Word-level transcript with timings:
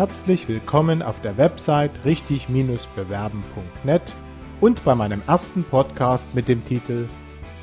Herzlich 0.00 0.48
willkommen 0.48 1.02
auf 1.02 1.20
der 1.20 1.36
Website 1.36 2.06
richtig-bewerben.net 2.06 4.02
und 4.62 4.82
bei 4.82 4.94
meinem 4.94 5.20
ersten 5.26 5.62
Podcast 5.62 6.34
mit 6.34 6.48
dem 6.48 6.64
Titel 6.64 7.06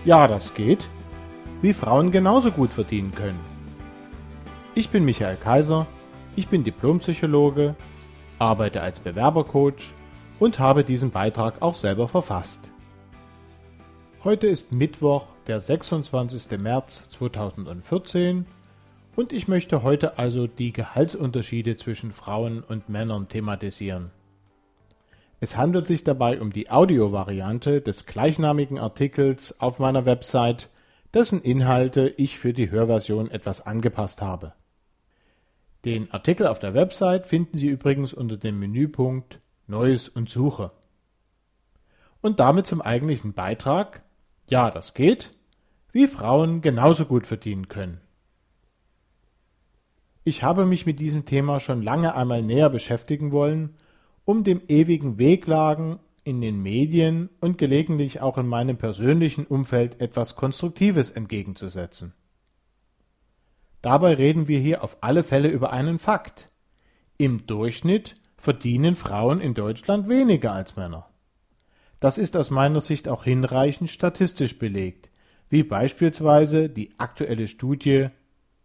Ja, 0.06 0.28
das 0.28 0.54
geht, 0.54 0.88
wie 1.64 1.74
Frauen 1.74 2.12
genauso 2.12 2.52
gut 2.52 2.74
verdienen 2.74 3.12
können. 3.16 3.40
Ich 4.76 4.92
bin 4.92 5.04
Michael 5.04 5.38
Kaiser, 5.38 5.88
ich 6.36 6.48
bin 6.48 6.64
Diplompsychologe, 6.64 7.76
arbeite 8.38 8.84
als 8.84 9.00
Bewerbercoach 9.00 9.96
und 10.38 10.60
habe 10.60 10.84
diesen 10.84 11.10
Beitrag 11.10 11.64
auch 11.64 11.74
selber 11.74 12.08
verfasst. 12.08 12.72
Heute 14.24 14.46
ist 14.46 14.72
Mittwoch, 14.72 15.26
der 15.48 15.60
26. 15.60 16.60
März 16.60 17.10
2014 17.10 18.46
und 19.18 19.34
ich 19.34 19.48
möchte 19.48 19.82
heute 19.82 20.20
also 20.20 20.46
die 20.46 20.72
Gehaltsunterschiede 20.72 21.76
zwischen 21.76 22.12
Frauen 22.12 22.62
und 22.62 22.88
Männern 22.88 23.28
thematisieren. 23.28 24.12
Es 25.40 25.58
handelt 25.58 25.88
sich 25.88 26.04
dabei 26.04 26.40
um 26.40 26.54
die 26.54 26.70
Audiovariante 26.70 27.82
des 27.82 28.06
gleichnamigen 28.06 28.78
Artikels 28.78 29.60
auf 29.60 29.80
meiner 29.80 30.06
Website, 30.06 30.70
dessen 31.16 31.42
Inhalte 31.42 32.14
ich 32.18 32.38
für 32.38 32.54
die 32.54 32.70
Hörversion 32.70 33.32
etwas 33.32 33.66
angepasst 33.66 34.22
habe. 34.22 34.54
Den 35.84 36.12
Artikel 36.12 36.46
auf 36.46 36.60
der 36.60 36.76
Website 36.76 37.26
finden 37.26 37.58
Sie 37.58 37.70
übrigens 37.70 38.14
unter 38.14 38.38
dem 38.38 38.60
Menüpunkt 38.60 39.40
Neues 39.66 40.10
und 40.10 40.30
Suche. 40.30 40.72
Und 42.22 42.40
damit 42.40 42.68
zum 42.68 42.84
eigentlichen 42.84 43.34
Beitrag. 43.34 44.02
Ja, 44.48 44.70
das 44.70 44.94
geht. 44.94 45.32
Wie 45.92 46.06
Frauen 46.06 46.62
genauso 46.62 47.06
gut 47.06 47.26
verdienen 47.26 47.68
können. 47.68 48.00
Ich 50.28 50.44
habe 50.44 50.66
mich 50.66 50.86
mit 50.86 51.00
diesem 51.00 51.24
Thema 51.24 51.62
schon 51.62 51.82
lange 51.82 52.14
einmal 52.14 52.42
näher 52.42 52.70
beschäftigen 52.70 53.32
wollen, 53.32 53.76
um 54.26 54.44
dem 54.44 54.62
ewigen 54.68 55.18
Wehklagen 55.18 56.00
in 56.26 56.42
den 56.42 56.62
Medien 56.62 57.30
und 57.40 57.58
gelegentlich 57.58 58.20
auch 58.20 58.38
in 58.38 58.46
meinem 58.46 58.76
persönlichen 58.76 59.46
Umfeld 59.46 60.02
etwas 60.02 60.36
Konstruktives 60.36 61.12
entgegenzusetzen. 61.12 62.14
Dabei 63.82 64.16
reden 64.16 64.50
wir 64.50 64.60
hier 64.60 64.84
auf 64.84 64.98
alle 65.00 65.24
Fälle 65.24 65.48
über 65.48 65.72
einen 65.72 65.98
Fakt. 65.98 66.48
Im 67.18 67.48
Durchschnitt 67.48 68.16
verdienen 68.36 68.98
Frauen 68.98 69.40
in 69.40 69.54
Deutschland 69.54 70.10
weniger 70.10 70.52
als 70.52 70.76
Männer. 70.76 71.08
Das 72.02 72.18
ist 72.18 72.36
aus 72.36 72.52
meiner 72.52 72.82
Sicht 72.82 73.08
auch 73.08 73.24
hinreichend 73.24 73.90
statistisch 73.90 74.60
belegt, 74.60 75.10
wie 75.48 75.64
beispielsweise 75.64 76.68
die 76.68 77.00
aktuelle 77.00 77.48
Studie 77.48 78.10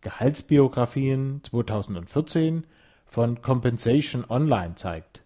Gehaltsbiografien 0.03 1.41
2014 1.45 2.65
von 3.07 3.41
Compensation 3.41 4.25
Online 4.29 4.75
zeigt. 4.75 5.23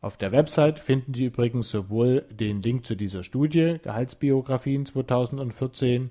Auf 0.00 0.16
der 0.16 0.32
Website 0.32 0.80
finden 0.80 1.14
Sie 1.14 1.26
übrigens 1.26 1.70
sowohl 1.70 2.22
den 2.28 2.60
Link 2.60 2.86
zu 2.86 2.96
dieser 2.96 3.22
Studie 3.22 3.78
Gehaltsbiografien 3.80 4.84
2014 4.84 6.10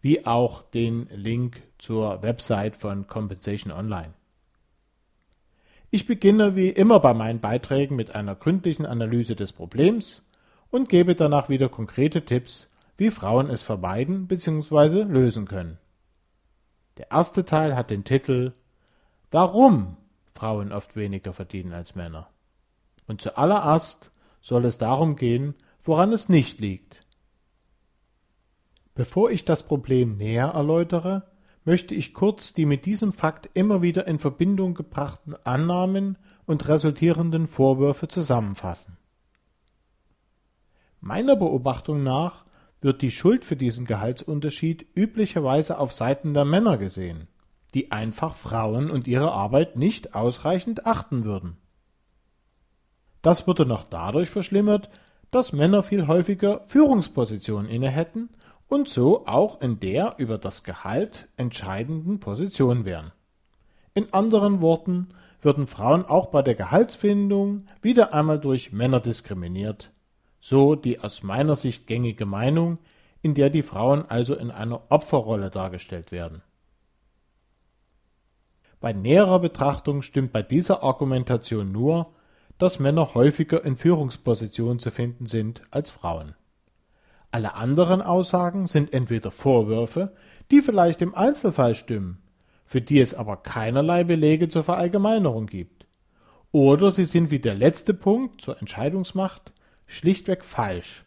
wie 0.00 0.26
auch 0.26 0.62
den 0.62 1.08
Link 1.12 1.60
zur 1.78 2.22
Website 2.22 2.76
von 2.76 3.08
Compensation 3.08 3.72
Online. 3.72 4.14
Ich 5.90 6.06
beginne 6.06 6.54
wie 6.54 6.68
immer 6.68 7.00
bei 7.00 7.14
meinen 7.14 7.40
Beiträgen 7.40 7.96
mit 7.96 8.14
einer 8.14 8.36
gründlichen 8.36 8.86
Analyse 8.86 9.34
des 9.34 9.52
Problems 9.52 10.24
und 10.70 10.88
gebe 10.88 11.16
danach 11.16 11.48
wieder 11.48 11.68
konkrete 11.68 12.24
Tipps, 12.24 12.70
wie 12.96 13.10
Frauen 13.10 13.50
es 13.50 13.62
vermeiden 13.62 14.28
bzw. 14.28 15.02
lösen 15.02 15.46
können. 15.46 15.78
Der 16.96 17.10
erste 17.10 17.44
Teil 17.44 17.76
hat 17.76 17.90
den 17.90 18.04
Titel 18.04 18.52
Warum 19.30 19.96
Frauen 20.34 20.72
oft 20.72 20.96
weniger 20.96 21.32
verdienen 21.32 21.72
als 21.72 21.94
Männer. 21.94 22.28
Und 23.06 23.20
zuallererst 23.20 24.10
soll 24.40 24.64
es 24.64 24.78
darum 24.78 25.16
gehen, 25.16 25.54
woran 25.82 26.12
es 26.12 26.28
nicht 26.28 26.60
liegt. 26.60 27.04
Bevor 28.94 29.30
ich 29.30 29.44
das 29.44 29.62
Problem 29.62 30.16
näher 30.16 30.48
erläutere, 30.48 31.30
möchte 31.64 31.94
ich 31.94 32.14
kurz 32.14 32.54
die 32.54 32.64
mit 32.64 32.86
diesem 32.86 33.12
Fakt 33.12 33.50
immer 33.52 33.82
wieder 33.82 34.06
in 34.06 34.18
Verbindung 34.18 34.74
gebrachten 34.74 35.34
Annahmen 35.44 36.16
und 36.46 36.68
resultierenden 36.68 37.46
Vorwürfe 37.46 38.08
zusammenfassen. 38.08 38.96
Meiner 41.00 41.36
Beobachtung 41.36 42.02
nach 42.02 42.45
wird 42.86 43.02
die 43.02 43.10
Schuld 43.10 43.44
für 43.44 43.56
diesen 43.56 43.84
Gehaltsunterschied 43.84 44.86
üblicherweise 44.94 45.78
auf 45.78 45.92
Seiten 45.92 46.34
der 46.34 46.44
Männer 46.44 46.78
gesehen, 46.78 47.26
die 47.74 47.90
einfach 47.90 48.36
Frauen 48.36 48.90
und 48.90 49.08
ihre 49.08 49.32
Arbeit 49.32 49.74
nicht 49.74 50.14
ausreichend 50.14 50.86
achten 50.86 51.24
würden. 51.24 51.56
Das 53.22 53.48
wurde 53.48 53.66
noch 53.66 53.82
dadurch 53.82 54.30
verschlimmert, 54.30 54.88
dass 55.32 55.52
Männer 55.52 55.82
viel 55.82 56.06
häufiger 56.06 56.62
Führungspositionen 56.68 57.68
inne 57.68 57.90
hätten 57.90 58.28
und 58.68 58.88
so 58.88 59.26
auch 59.26 59.60
in 59.60 59.80
der 59.80 60.14
über 60.18 60.38
das 60.38 60.62
Gehalt 60.62 61.26
entscheidenden 61.36 62.20
Position 62.20 62.84
wären. 62.84 63.10
In 63.94 64.12
anderen 64.12 64.60
Worten 64.60 65.08
würden 65.42 65.66
Frauen 65.66 66.04
auch 66.04 66.26
bei 66.26 66.42
der 66.42 66.54
Gehaltsfindung 66.54 67.64
wieder 67.82 68.14
einmal 68.14 68.38
durch 68.38 68.72
Männer 68.72 69.00
diskriminiert, 69.00 69.90
so 70.40 70.74
die 70.74 71.00
aus 71.00 71.22
meiner 71.22 71.56
Sicht 71.56 71.86
gängige 71.86 72.26
Meinung, 72.26 72.78
in 73.22 73.34
der 73.34 73.50
die 73.50 73.62
Frauen 73.62 74.04
also 74.08 74.34
in 74.34 74.50
einer 74.50 74.82
Opferrolle 74.90 75.50
dargestellt 75.50 76.12
werden. 76.12 76.42
Bei 78.80 78.92
näherer 78.92 79.40
Betrachtung 79.40 80.02
stimmt 80.02 80.32
bei 80.32 80.42
dieser 80.42 80.82
Argumentation 80.82 81.72
nur, 81.72 82.12
dass 82.58 82.78
Männer 82.78 83.14
häufiger 83.14 83.64
in 83.64 83.76
Führungspositionen 83.76 84.78
zu 84.78 84.90
finden 84.90 85.26
sind 85.26 85.62
als 85.70 85.90
Frauen. 85.90 86.34
Alle 87.30 87.54
anderen 87.54 88.00
Aussagen 88.00 88.66
sind 88.66 88.92
entweder 88.92 89.30
Vorwürfe, 89.30 90.14
die 90.50 90.62
vielleicht 90.62 91.02
im 91.02 91.14
Einzelfall 91.14 91.74
stimmen, 91.74 92.22
für 92.64 92.80
die 92.80 93.00
es 93.00 93.14
aber 93.14 93.38
keinerlei 93.38 94.04
Belege 94.04 94.48
zur 94.48 94.62
Verallgemeinerung 94.62 95.46
gibt, 95.46 95.86
oder 96.52 96.92
sie 96.92 97.04
sind 97.04 97.30
wie 97.30 97.40
der 97.40 97.54
letzte 97.54 97.92
Punkt 97.92 98.40
zur 98.40 98.58
Entscheidungsmacht 98.58 99.52
schlichtweg 99.86 100.44
falsch, 100.44 101.04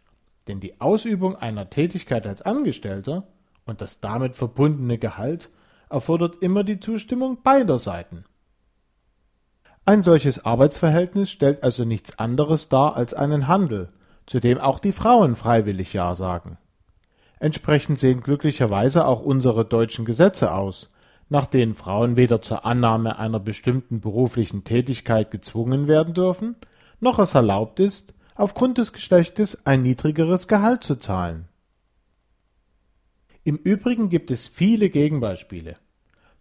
denn 0.48 0.60
die 0.60 0.82
Ausübung 0.82 1.36
einer 1.36 1.70
Tätigkeit 1.70 2.26
als 2.26 2.42
Angestellter 2.42 3.28
und 3.66 3.82
das 3.82 4.00
damit 4.00 4.36
verbundene 4.36 4.98
Gehalt 4.98 5.50
erfordert 5.90 6.38
immer 6.42 6.64
die 6.64 6.80
Zustimmung 6.80 7.42
beider 7.44 7.80
Seiten. 7.80 8.26
Ein 9.86 10.02
solches 10.02 10.46
Arbeitsverhältnis 10.46 11.32
stellt 11.32 11.64
also 11.64 11.84
nichts 11.84 12.20
anderes 12.20 12.70
dar 12.70 12.96
als 12.96 13.14
einen 13.14 13.48
Handel, 13.48 13.90
zu 14.28 14.40
dem 14.40 14.60
auch 14.60 14.80
die 14.80 14.92
Frauen 14.92 15.36
freiwillig 15.36 15.94
Ja 15.94 16.14
sagen. 16.14 16.58
Entsprechend 17.40 17.98
sehen 17.98 18.22
glücklicherweise 18.22 19.06
auch 19.06 19.22
unsere 19.22 19.66
deutschen 19.66 20.06
Gesetze 20.06 20.54
aus, 20.54 20.90
nach 21.30 21.48
denen 21.48 21.74
Frauen 21.74 22.18
weder 22.18 22.42
zur 22.42 22.66
Annahme 22.66 23.18
einer 23.18 23.40
bestimmten 23.40 24.02
beruflichen 24.02 24.64
Tätigkeit 24.64 25.32
gezwungen 25.32 25.88
werden 25.88 26.14
dürfen, 26.14 26.56
noch 27.00 27.18
es 27.18 27.34
erlaubt 27.34 27.80
ist, 27.80 28.14
aufgrund 28.40 28.78
des 28.78 28.94
Geschlechtes 28.94 29.66
ein 29.66 29.84
niedrigeres 29.84 30.48
Gehalt 30.48 30.82
zu 30.82 30.96
zahlen. 30.96 31.50
Im 33.44 33.58
Übrigen 33.58 34.08
gibt 34.08 34.32
es 34.32 34.48
viele 34.48 34.90
Gegenbeispiele. 34.90 35.76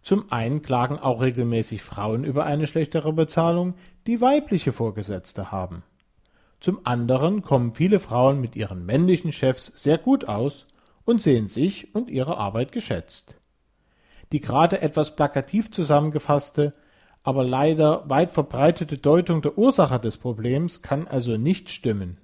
Zum 0.01 0.31
einen 0.31 0.61
klagen 0.61 0.97
auch 0.97 1.21
regelmäßig 1.21 1.81
Frauen 1.81 2.23
über 2.23 2.45
eine 2.45 2.67
schlechtere 2.67 3.11
Bezahlung, 3.11 3.73
die 4.07 4.21
weibliche 4.21 4.71
Vorgesetzte 4.71 5.51
haben. 5.51 5.83
Zum 6.61 6.85
anderen 6.85 7.41
kommen 7.41 7.73
viele 7.73 7.99
Frauen 7.99 8.39
mit 8.39 8.55
ihren 8.55 8.85
männlichen 8.85 9.33
Chefs 9.33 9.65
sehr 9.75 9.97
gut 9.97 10.23
aus 10.23 10.67
und 11.03 11.21
sehen 11.21 11.49
sich 11.49 11.93
und 11.93 12.09
ihre 12.09 12.37
Arbeit 12.37 12.71
geschätzt. 12.71 13.35
Die 14.31 14.39
gerade 14.39 14.81
etwas 14.81 15.17
plakativ 15.17 15.69
zusammengefasste 15.69 16.71
aber 17.29 17.43
leider 17.43 18.09
weit 18.09 18.31
verbreitete 18.31 18.97
Deutung 18.97 19.43
der 19.43 19.55
Ursache 19.55 19.99
des 19.99 20.17
Problems 20.17 20.81
kann 20.81 21.07
also 21.07 21.37
nicht 21.37 21.69
stimmen. 21.69 22.17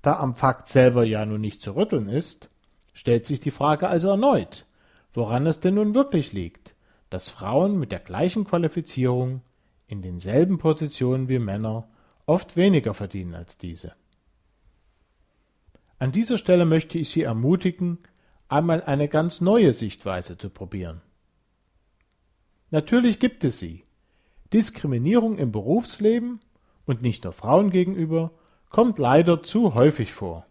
Da 0.00 0.18
am 0.18 0.36
Fakt 0.36 0.70
selber 0.70 1.04
ja 1.04 1.26
nun 1.26 1.42
nicht 1.42 1.60
zu 1.60 1.76
rütteln 1.76 2.08
ist, 2.08 2.48
stellt 2.94 3.26
sich 3.26 3.40
die 3.40 3.50
Frage 3.50 3.88
also 3.88 4.08
erneut, 4.08 4.64
woran 5.12 5.46
es 5.46 5.60
denn 5.60 5.74
nun 5.74 5.94
wirklich 5.94 6.32
liegt, 6.32 6.76
dass 7.10 7.28
Frauen 7.28 7.78
mit 7.78 7.92
der 7.92 7.98
gleichen 7.98 8.46
Qualifizierung 8.46 9.42
in 9.86 10.00
denselben 10.00 10.56
Positionen 10.56 11.28
wie 11.28 11.38
Männer 11.38 11.86
oft 12.24 12.56
weniger 12.56 12.94
verdienen 12.94 13.34
als 13.34 13.58
diese. 13.58 13.92
An 15.98 16.10
dieser 16.10 16.38
Stelle 16.38 16.64
möchte 16.64 16.96
ich 16.96 17.10
Sie 17.10 17.22
ermutigen, 17.22 17.98
einmal 18.48 18.82
eine 18.82 19.08
ganz 19.08 19.42
neue 19.42 19.74
Sichtweise 19.74 20.38
zu 20.38 20.48
probieren. 20.48 21.02
Natürlich 22.70 23.18
gibt 23.20 23.44
es 23.44 23.58
sie, 23.58 23.84
Diskriminierung 24.52 25.38
im 25.38 25.52
Berufsleben 25.52 26.40
und 26.84 27.02
nicht 27.02 27.24
nur 27.24 27.32
Frauen 27.32 27.70
gegenüber 27.70 28.32
kommt 28.70 28.98
leider 28.98 29.42
zu 29.42 29.74
häufig 29.74 30.12
vor. 30.12 30.46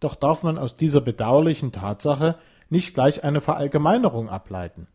Doch 0.00 0.14
darf 0.14 0.42
man 0.42 0.58
aus 0.58 0.76
dieser 0.76 1.00
bedauerlichen 1.00 1.72
Tatsache 1.72 2.38
nicht 2.68 2.94
gleich 2.94 3.24
eine 3.24 3.40
Verallgemeinerung 3.40 4.28
ableiten. 4.28 4.86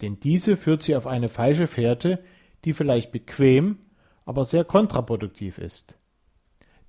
Denn 0.00 0.20
diese 0.20 0.56
führt 0.56 0.82
sie 0.82 0.94
auf 0.94 1.06
eine 1.06 1.28
falsche 1.28 1.66
Fährte, 1.66 2.22
die 2.64 2.72
vielleicht 2.72 3.10
bequem, 3.10 3.78
aber 4.24 4.44
sehr 4.44 4.64
kontraproduktiv 4.64 5.58
ist. 5.58 5.96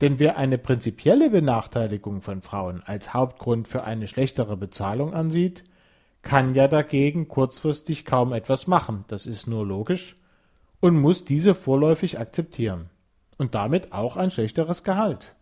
Denn 0.01 0.19
wer 0.19 0.37
eine 0.37 0.57
prinzipielle 0.57 1.29
Benachteiligung 1.29 2.21
von 2.21 2.41
Frauen 2.41 2.83
als 2.83 3.13
Hauptgrund 3.13 3.67
für 3.67 3.83
eine 3.83 4.07
schlechtere 4.07 4.55
Bezahlung 4.55 5.13
ansieht, 5.13 5.63
kann 6.21 6.53
ja 6.53 6.67
dagegen 6.67 7.27
kurzfristig 7.27 8.05
kaum 8.05 8.33
etwas 8.33 8.67
machen, 8.67 9.05
das 9.07 9.25
ist 9.25 9.47
nur 9.47 9.65
logisch, 9.65 10.15
und 10.79 10.99
muss 10.99 11.25
diese 11.25 11.55
vorläufig 11.55 12.19
akzeptieren 12.19 12.89
und 13.37 13.55
damit 13.55 13.91
auch 13.93 14.17
ein 14.17 14.31
schlechteres 14.31 14.83
Gehalt. 14.83 15.33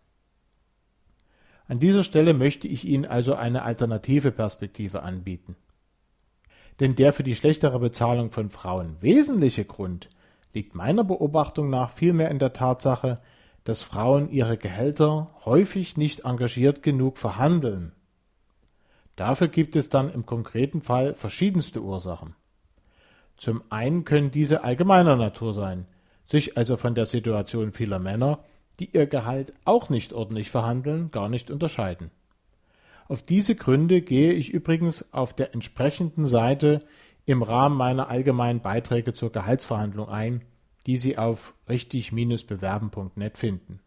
An 1.66 1.80
dieser 1.80 2.02
Stelle 2.02 2.32
möchte 2.32 2.66
ich 2.66 2.86
Ihnen 2.86 3.04
also 3.04 3.34
eine 3.34 3.62
alternative 3.62 4.32
Perspektive 4.32 5.02
anbieten. 5.02 5.56
Denn 6.80 6.94
der 6.94 7.12
für 7.12 7.24
die 7.24 7.34
schlechtere 7.34 7.78
Bezahlung 7.78 8.30
von 8.30 8.50
Frauen 8.50 8.96
wesentliche 9.00 9.64
Grund 9.64 10.08
liegt 10.54 10.74
meiner 10.74 11.04
Beobachtung 11.04 11.68
nach 11.68 11.90
vielmehr 11.90 12.30
in 12.30 12.38
der 12.38 12.52
Tatsache, 12.52 13.16
dass 13.64 13.82
Frauen 13.82 14.30
ihre 14.30 14.56
Gehälter 14.56 15.30
häufig 15.44 15.96
nicht 15.98 16.20
engagiert 16.20 16.82
genug 16.82 17.18
verhandeln. 17.18 17.92
Dafür 19.16 19.48
gibt 19.48 19.76
es 19.76 19.90
dann 19.90 20.10
im 20.10 20.24
konkreten 20.24 20.80
Fall 20.80 21.12
verschiedenste 21.12 21.82
Ursachen. 21.82 22.34
Zum 23.38 23.62
einen 23.70 24.04
können 24.04 24.32
diese 24.32 24.64
allgemeiner 24.64 25.16
Natur 25.16 25.54
sein, 25.54 25.86
sich 26.26 26.58
also 26.58 26.76
von 26.76 26.94
der 26.94 27.06
Situation 27.06 27.72
vieler 27.72 28.00
Männer, 28.00 28.40
die 28.80 28.90
ihr 28.92 29.06
Gehalt 29.06 29.54
auch 29.64 29.88
nicht 29.88 30.12
ordentlich 30.12 30.50
verhandeln, 30.50 31.10
gar 31.10 31.28
nicht 31.28 31.50
unterscheiden. 31.50 32.10
Auf 33.06 33.22
diese 33.22 33.54
Gründe 33.54 34.02
gehe 34.02 34.32
ich 34.32 34.50
übrigens 34.50 35.14
auf 35.14 35.34
der 35.34 35.54
entsprechenden 35.54 36.26
Seite 36.26 36.84
im 37.24 37.42
Rahmen 37.42 37.76
meiner 37.76 38.08
allgemeinen 38.08 38.60
Beiträge 38.60 39.14
zur 39.14 39.30
Gehaltsverhandlung 39.32 40.08
ein, 40.08 40.42
die 40.86 40.96
Sie 40.96 41.16
auf 41.16 41.54
richtig-bewerben.net 41.68 43.38
finden. 43.38 43.80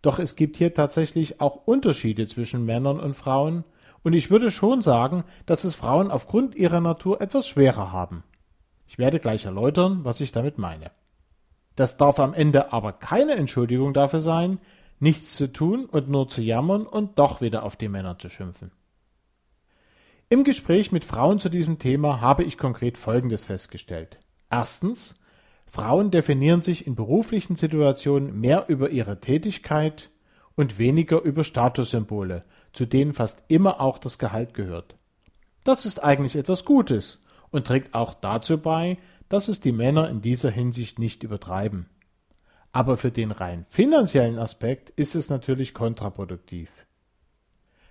Doch 0.00 0.18
es 0.18 0.36
gibt 0.36 0.56
hier 0.56 0.72
tatsächlich 0.72 1.40
auch 1.40 1.66
Unterschiede 1.66 2.26
zwischen 2.26 2.64
Männern 2.64 2.98
und 2.98 3.14
Frauen, 3.14 3.64
und 4.04 4.12
ich 4.12 4.30
würde 4.30 4.50
schon 4.50 4.80
sagen, 4.80 5.24
dass 5.44 5.64
es 5.64 5.74
Frauen 5.74 6.10
aufgrund 6.10 6.54
ihrer 6.54 6.80
Natur 6.80 7.20
etwas 7.20 7.48
schwerer 7.48 7.92
haben. 7.92 8.22
Ich 8.88 8.96
werde 8.96 9.20
gleich 9.20 9.44
erläutern, 9.44 10.00
was 10.04 10.22
ich 10.22 10.32
damit 10.32 10.56
meine. 10.56 10.90
Das 11.76 11.98
darf 11.98 12.18
am 12.18 12.32
Ende 12.32 12.72
aber 12.72 12.92
keine 12.94 13.34
Entschuldigung 13.34 13.92
dafür 13.92 14.22
sein, 14.22 14.58
nichts 14.98 15.36
zu 15.36 15.52
tun 15.52 15.84
und 15.84 16.08
nur 16.08 16.28
zu 16.28 16.40
jammern 16.40 16.86
und 16.86 17.18
doch 17.18 17.42
wieder 17.42 17.64
auf 17.64 17.76
die 17.76 17.90
Männer 17.90 18.18
zu 18.18 18.30
schimpfen. 18.30 18.72
Im 20.30 20.42
Gespräch 20.42 20.90
mit 20.90 21.04
Frauen 21.04 21.38
zu 21.38 21.50
diesem 21.50 21.78
Thema 21.78 22.22
habe 22.22 22.44
ich 22.44 22.56
konkret 22.56 22.96
Folgendes 22.96 23.44
festgestellt. 23.44 24.18
Erstens, 24.50 25.20
Frauen 25.70 26.10
definieren 26.10 26.62
sich 26.62 26.86
in 26.86 26.94
beruflichen 26.94 27.56
Situationen 27.56 28.40
mehr 28.40 28.64
über 28.68 28.88
ihre 28.88 29.20
Tätigkeit 29.20 30.10
und 30.56 30.78
weniger 30.78 31.20
über 31.20 31.44
Statussymbole, 31.44 32.42
zu 32.72 32.86
denen 32.86 33.12
fast 33.12 33.44
immer 33.48 33.82
auch 33.82 33.98
das 33.98 34.18
Gehalt 34.18 34.54
gehört. 34.54 34.96
Das 35.62 35.84
ist 35.84 36.02
eigentlich 36.02 36.36
etwas 36.36 36.64
Gutes 36.64 37.20
und 37.50 37.66
trägt 37.66 37.94
auch 37.94 38.14
dazu 38.14 38.58
bei, 38.58 38.98
dass 39.28 39.48
es 39.48 39.60
die 39.60 39.72
Männer 39.72 40.08
in 40.08 40.22
dieser 40.22 40.50
Hinsicht 40.50 40.98
nicht 40.98 41.22
übertreiben. 41.22 41.86
Aber 42.72 42.96
für 42.96 43.10
den 43.10 43.30
rein 43.30 43.66
finanziellen 43.68 44.38
Aspekt 44.38 44.90
ist 44.90 45.14
es 45.14 45.30
natürlich 45.30 45.74
kontraproduktiv. 45.74 46.70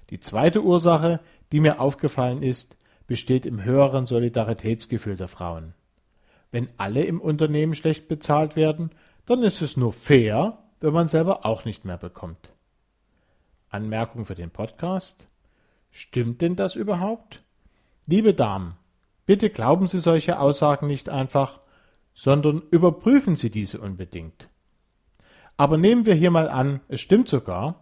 Die 0.10 0.20
zweite 0.20 0.64
Ursache, 0.64 1.20
die 1.52 1.60
mir 1.60 1.80
aufgefallen 1.80 2.44
ist, 2.44 2.78
besteht 3.08 3.46
im 3.46 3.64
höheren 3.64 4.06
Solidaritätsgefühl 4.06 5.18
der 5.18 5.28
Frauen. 5.28 5.74
Wenn 6.52 6.68
alle 6.78 7.04
im 7.04 7.20
Unternehmen 7.20 7.76
schlecht 7.76 8.08
bezahlt 8.08 8.56
werden, 8.56 8.92
dann 9.26 9.44
ist 9.44 9.62
es 9.62 9.76
nur 9.76 9.94
fair, 9.94 10.58
wenn 10.80 10.94
man 10.94 11.08
selber 11.08 11.46
auch 11.46 11.66
nicht 11.66 11.84
mehr 11.84 11.98
bekommt. 11.98 12.52
Anmerkung 13.70 14.26
für 14.26 14.36
den 14.36 14.52
Podcast. 14.52 15.26
Stimmt 15.92 16.42
denn 16.42 16.56
das 16.56 16.76
überhaupt? 16.76 17.44
Liebe 18.06 18.34
Damen, 18.34 18.78
bitte 19.28 19.52
glauben 19.52 19.88
Sie 19.88 20.00
solche 20.00 20.40
Aussagen 20.40 20.88
nicht 20.88 21.10
einfach, 21.10 21.60
sondern 22.14 22.64
überprüfen 22.72 23.36
Sie 23.36 23.52
diese 23.52 23.80
unbedingt. 23.80 24.48
Aber 25.58 25.78
nehmen 25.78 26.08
wir 26.08 26.16
hier 26.16 26.32
mal 26.32 26.50
an, 26.50 26.80
es 26.88 27.02
stimmt 27.02 27.28
sogar, 27.28 27.80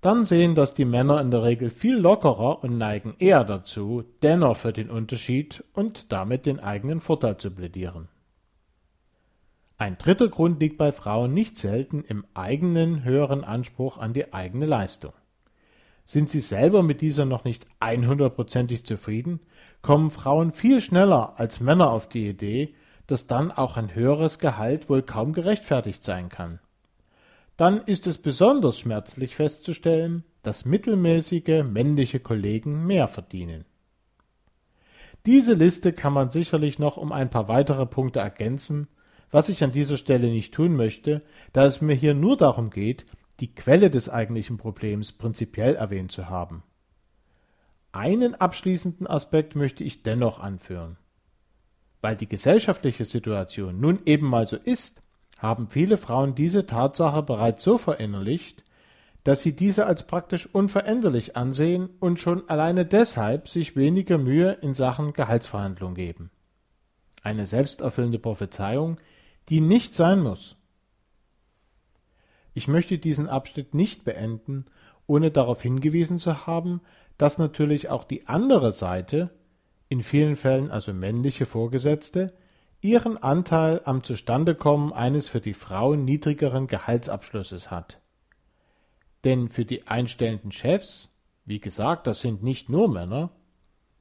dann 0.00 0.24
sehen 0.24 0.54
das 0.54 0.74
die 0.74 0.84
Männer 0.84 1.20
in 1.20 1.30
der 1.30 1.42
Regel 1.42 1.70
viel 1.70 1.96
lockerer 1.96 2.62
und 2.62 2.78
neigen 2.78 3.14
eher 3.18 3.44
dazu, 3.44 4.04
dennoch 4.22 4.56
für 4.56 4.72
den 4.72 4.90
Unterschied 4.90 5.64
und 5.74 6.12
damit 6.12 6.46
den 6.46 6.60
eigenen 6.60 7.00
Vorteil 7.00 7.36
zu 7.36 7.50
plädieren. 7.50 8.08
Ein 9.76 9.98
dritter 9.98 10.28
Grund 10.28 10.60
liegt 10.60 10.78
bei 10.78 10.90
Frauen 10.90 11.34
nicht 11.34 11.58
selten 11.58 12.02
im 12.02 12.24
eigenen 12.34 13.04
höheren 13.04 13.44
Anspruch 13.44 13.98
an 13.98 14.12
die 14.12 14.32
eigene 14.32 14.66
Leistung. 14.66 15.12
Sind 16.08 16.30
sie 16.30 16.40
selber 16.40 16.82
mit 16.82 17.02
dieser 17.02 17.26
noch 17.26 17.44
nicht 17.44 17.66
100%ig 17.80 18.84
zufrieden, 18.84 19.40
kommen 19.82 20.10
Frauen 20.10 20.52
viel 20.52 20.80
schneller 20.80 21.34
als 21.38 21.60
Männer 21.60 21.90
auf 21.90 22.08
die 22.08 22.28
Idee, 22.28 22.74
dass 23.06 23.26
dann 23.26 23.52
auch 23.52 23.76
ein 23.76 23.94
höheres 23.94 24.38
Gehalt 24.38 24.88
wohl 24.88 25.02
kaum 25.02 25.32
gerechtfertigt 25.32 26.02
sein 26.02 26.28
kann 26.28 26.60
dann 27.58 27.82
ist 27.82 28.06
es 28.06 28.18
besonders 28.18 28.78
schmerzlich 28.78 29.34
festzustellen, 29.34 30.22
dass 30.42 30.64
mittelmäßige 30.64 31.64
männliche 31.68 32.20
Kollegen 32.20 32.86
mehr 32.86 33.08
verdienen. 33.08 33.64
Diese 35.26 35.54
Liste 35.54 35.92
kann 35.92 36.12
man 36.12 36.30
sicherlich 36.30 36.78
noch 36.78 36.96
um 36.96 37.10
ein 37.10 37.30
paar 37.30 37.48
weitere 37.48 37.84
Punkte 37.84 38.20
ergänzen, 38.20 38.86
was 39.32 39.48
ich 39.48 39.64
an 39.64 39.72
dieser 39.72 39.96
Stelle 39.96 40.28
nicht 40.28 40.54
tun 40.54 40.76
möchte, 40.76 41.18
da 41.52 41.66
es 41.66 41.80
mir 41.80 41.94
hier 41.94 42.14
nur 42.14 42.36
darum 42.36 42.70
geht, 42.70 43.06
die 43.40 43.54
Quelle 43.54 43.90
des 43.90 44.08
eigentlichen 44.08 44.56
Problems 44.56 45.12
prinzipiell 45.12 45.76
erwähnt 45.76 46.12
zu 46.12 46.28
haben. 46.28 46.62
Einen 47.92 48.34
abschließenden 48.34 49.06
Aspekt 49.06 49.56
möchte 49.56 49.84
ich 49.84 50.02
dennoch 50.02 50.40
anführen. 50.40 50.98
Weil 52.00 52.16
die 52.16 52.28
gesellschaftliche 52.28 53.04
Situation 53.04 53.80
nun 53.80 54.00
eben 54.04 54.26
mal 54.26 54.46
so 54.46 54.56
ist, 54.56 55.02
haben 55.38 55.68
viele 55.68 55.96
Frauen 55.96 56.34
diese 56.34 56.66
Tatsache 56.66 57.22
bereits 57.22 57.64
so 57.64 57.78
verinnerlicht, 57.78 58.62
dass 59.24 59.42
sie 59.42 59.54
diese 59.54 59.86
als 59.86 60.06
praktisch 60.06 60.46
unveränderlich 60.46 61.36
ansehen 61.36 61.90
und 62.00 62.20
schon 62.20 62.48
alleine 62.48 62.86
deshalb 62.86 63.48
sich 63.48 63.76
weniger 63.76 64.18
Mühe 64.18 64.52
in 64.52 64.74
Sachen 64.74 65.12
Gehaltsverhandlung 65.12 65.94
geben. 65.94 66.30
Eine 67.22 67.46
selbsterfüllende 67.46 68.18
Prophezeiung, 68.18 68.98
die 69.48 69.60
nicht 69.60 69.94
sein 69.94 70.20
muss. 70.20 70.56
Ich 72.58 72.66
möchte 72.66 72.98
diesen 72.98 73.28
Abschnitt 73.28 73.72
nicht 73.72 74.04
beenden, 74.04 74.64
ohne 75.06 75.30
darauf 75.30 75.62
hingewiesen 75.62 76.18
zu 76.18 76.48
haben, 76.48 76.80
dass 77.16 77.38
natürlich 77.38 77.88
auch 77.88 78.02
die 78.02 78.26
andere 78.26 78.72
Seite, 78.72 79.30
in 79.88 80.02
vielen 80.02 80.34
Fällen 80.34 80.68
also 80.68 80.92
männliche 80.92 81.46
Vorgesetzte, 81.46 82.26
ihren 82.80 83.16
Anteil 83.16 83.80
am 83.84 84.02
Zustandekommen 84.02 84.92
eines 84.92 85.28
für 85.28 85.40
die 85.40 85.54
Frauen 85.54 86.04
niedrigeren 86.04 86.66
Gehaltsabschlusses 86.66 87.70
hat. 87.70 88.00
Denn 89.22 89.48
für 89.50 89.64
die 89.64 89.86
einstellenden 89.86 90.50
Chefs, 90.50 91.10
wie 91.44 91.60
gesagt, 91.60 92.08
das 92.08 92.22
sind 92.22 92.42
nicht 92.42 92.68
nur 92.68 92.88
Männer, 92.88 93.30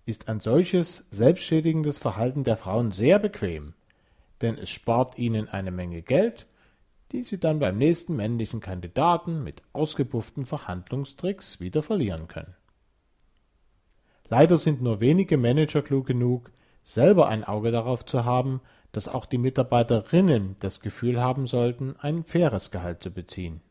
ist 0.08 0.30
ein 0.30 0.40
solches 0.40 1.06
selbstschädigendes 1.12 2.00
Verhalten 2.00 2.44
der 2.44 2.58
Frauen 2.58 2.90
sehr 2.90 3.20
bequem, 3.20 3.76
denn 4.42 4.58
es 4.58 4.72
spart 4.72 5.20
ihnen 5.20 5.48
eine 5.48 5.70
Menge 5.70 6.02
Geld, 6.02 6.48
die 7.12 7.24
sie 7.24 7.40
dann 7.40 7.60
beim 7.60 7.78
nächsten 7.78 8.16
männlichen 8.16 8.60
Kandidaten 8.60 9.44
mit 9.44 9.62
ausgepufften 9.74 10.46
Verhandlungstricks 10.46 11.60
wieder 11.60 11.82
verlieren 11.82 12.28
können. 12.28 12.56
Leider 14.30 14.58
sind 14.58 14.82
nur 14.82 15.00
wenige 15.00 15.38
Manager 15.38 15.82
klug 15.82 16.06
genug, 16.06 16.52
selber 16.84 17.28
ein 17.28 17.44
Auge 17.44 17.72
darauf 17.72 18.06
zu 18.06 18.26
haben, 18.26 18.62
dass 18.92 19.08
auch 19.08 19.26
die 19.26 19.38
Mitarbeiterinnen 19.38 20.56
das 20.60 20.82
Gefühl 20.82 21.22
haben 21.22 21.48
sollten, 21.48 21.96
ein 22.00 22.24
faires 22.24 22.72
Gehalt 22.72 23.04
zu 23.04 23.12
beziehen. 23.12 23.62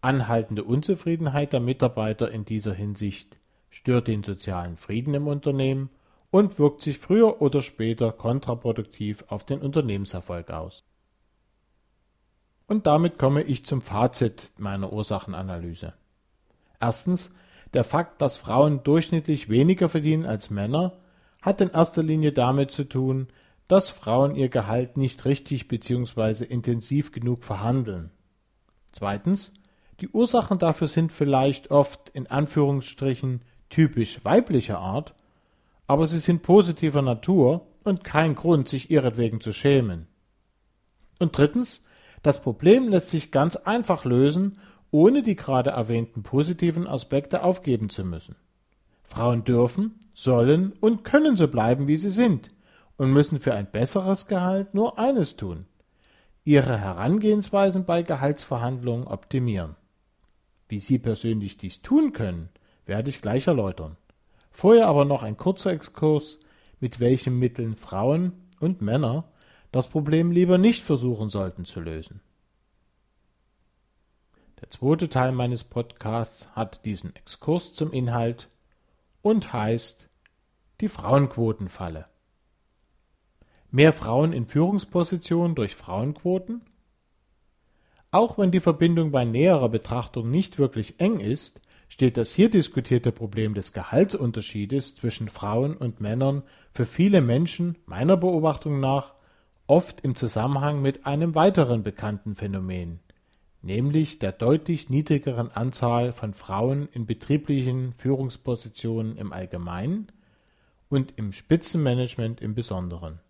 Anhaltende 0.00 0.64
Unzufriedenheit 0.64 1.52
der 1.52 1.60
Mitarbeiter 1.60 2.30
in 2.30 2.44
dieser 2.44 2.74
Hinsicht 2.74 3.36
stört 3.70 4.08
den 4.08 4.22
sozialen 4.22 4.76
Frieden 4.76 5.14
im 5.14 5.26
Unternehmen 5.26 5.90
und 6.30 6.58
wirkt 6.58 6.82
sich 6.82 6.98
früher 6.98 7.42
oder 7.42 7.62
später 7.62 8.12
kontraproduktiv 8.12 9.24
auf 9.28 9.44
den 9.44 9.60
Unternehmenserfolg 9.60 10.50
aus. 10.50 10.87
Und 12.68 12.86
damit 12.86 13.18
komme 13.18 13.42
ich 13.42 13.64
zum 13.66 13.80
Fazit 13.80 14.52
meiner 14.58 14.92
Ursachenanalyse. 14.92 15.94
Erstens, 16.78 17.34
der 17.74 17.82
Fakt, 17.82 18.20
dass 18.20 18.36
Frauen 18.36 18.84
durchschnittlich 18.84 19.48
weniger 19.48 19.88
verdienen 19.88 20.26
als 20.26 20.50
Männer, 20.50 20.92
hat 21.42 21.60
in 21.60 21.70
erster 21.70 22.02
Linie 22.02 22.32
damit 22.32 22.70
zu 22.70 22.84
tun, 22.84 23.28
dass 23.68 23.90
Frauen 23.90 24.34
ihr 24.34 24.50
Gehalt 24.50 24.96
nicht 24.96 25.24
richtig 25.24 25.66
bzw. 25.66 26.44
intensiv 26.44 27.10
genug 27.10 27.42
verhandeln. 27.42 28.10
Zweitens, 28.92 29.54
die 30.00 30.08
Ursachen 30.08 30.58
dafür 30.58 30.88
sind 30.88 31.10
vielleicht 31.10 31.70
oft 31.70 32.10
in 32.10 32.26
Anführungsstrichen 32.26 33.42
typisch 33.70 34.24
weiblicher 34.24 34.78
Art, 34.78 35.14
aber 35.86 36.06
sie 36.06 36.18
sind 36.18 36.42
positiver 36.42 37.02
Natur 37.02 37.66
und 37.82 38.04
kein 38.04 38.34
Grund, 38.34 38.68
sich 38.68 38.90
ihretwegen 38.90 39.40
zu 39.40 39.52
schämen. 39.52 40.06
Und 41.18 41.36
drittens, 41.36 41.87
das 42.22 42.40
Problem 42.40 42.88
lässt 42.88 43.08
sich 43.08 43.30
ganz 43.30 43.56
einfach 43.56 44.04
lösen, 44.04 44.58
ohne 44.90 45.22
die 45.22 45.36
gerade 45.36 45.70
erwähnten 45.70 46.22
positiven 46.22 46.86
Aspekte 46.86 47.42
aufgeben 47.44 47.90
zu 47.90 48.04
müssen. 48.04 48.36
Frauen 49.04 49.44
dürfen, 49.44 49.98
sollen 50.14 50.72
und 50.80 51.04
können 51.04 51.36
so 51.36 51.48
bleiben, 51.48 51.88
wie 51.88 51.96
sie 51.96 52.10
sind 52.10 52.48
und 52.96 53.12
müssen 53.12 53.40
für 53.40 53.54
ein 53.54 53.70
besseres 53.70 54.26
Gehalt 54.26 54.74
nur 54.74 54.98
eines 54.98 55.36
tun, 55.36 55.64
ihre 56.44 56.78
Herangehensweisen 56.78 57.84
bei 57.84 58.02
Gehaltsverhandlungen 58.02 59.06
optimieren. 59.06 59.76
Wie 60.68 60.80
Sie 60.80 60.98
persönlich 60.98 61.56
dies 61.56 61.80
tun 61.80 62.12
können, 62.12 62.50
werde 62.84 63.08
ich 63.08 63.22
gleich 63.22 63.46
erläutern. 63.46 63.96
Vorher 64.50 64.86
aber 64.88 65.06
noch 65.06 65.22
ein 65.22 65.36
kurzer 65.36 65.72
Exkurs, 65.72 66.40
mit 66.80 67.00
welchen 67.00 67.38
Mitteln 67.38 67.76
Frauen 67.76 68.32
und 68.60 68.82
Männer 68.82 69.24
das 69.72 69.88
Problem 69.88 70.30
lieber 70.30 70.58
nicht 70.58 70.82
versuchen 70.82 71.28
sollten 71.28 71.64
zu 71.64 71.80
lösen. 71.80 72.20
Der 74.60 74.70
zweite 74.70 75.08
Teil 75.08 75.32
meines 75.32 75.62
Podcasts 75.62 76.48
hat 76.56 76.84
diesen 76.84 77.14
Exkurs 77.14 77.74
zum 77.74 77.92
Inhalt 77.92 78.48
und 79.22 79.52
heißt 79.52 80.08
die 80.80 80.88
Frauenquotenfalle. 80.88 82.06
Mehr 83.70 83.92
Frauen 83.92 84.32
in 84.32 84.46
Führungspositionen 84.46 85.54
durch 85.54 85.74
Frauenquoten? 85.74 86.62
Auch 88.10 88.38
wenn 88.38 88.50
die 88.50 88.60
Verbindung 88.60 89.10
bei 89.10 89.24
näherer 89.24 89.68
Betrachtung 89.68 90.30
nicht 90.30 90.58
wirklich 90.58 90.98
eng 90.98 91.20
ist, 91.20 91.60
steht 91.88 92.16
das 92.16 92.32
hier 92.32 92.50
diskutierte 92.50 93.12
Problem 93.12 93.54
des 93.54 93.72
Gehaltsunterschiedes 93.72 94.94
zwischen 94.94 95.28
Frauen 95.28 95.76
und 95.76 96.00
Männern 96.00 96.42
für 96.72 96.86
viele 96.86 97.20
Menschen 97.20 97.76
meiner 97.86 98.16
Beobachtung 98.16 98.80
nach 98.80 99.14
oft 99.68 100.00
im 100.00 100.16
Zusammenhang 100.16 100.82
mit 100.82 101.06
einem 101.06 101.34
weiteren 101.34 101.82
bekannten 101.82 102.34
Phänomen, 102.34 103.00
nämlich 103.62 104.18
der 104.18 104.32
deutlich 104.32 104.88
niedrigeren 104.88 105.50
Anzahl 105.50 106.12
von 106.12 106.32
Frauen 106.32 106.88
in 106.90 107.06
betrieblichen 107.06 107.92
Führungspositionen 107.92 109.16
im 109.16 109.32
Allgemeinen 109.32 110.10
und 110.88 111.12
im 111.16 111.32
Spitzenmanagement 111.32 112.40
im 112.40 112.54
Besonderen. 112.54 113.20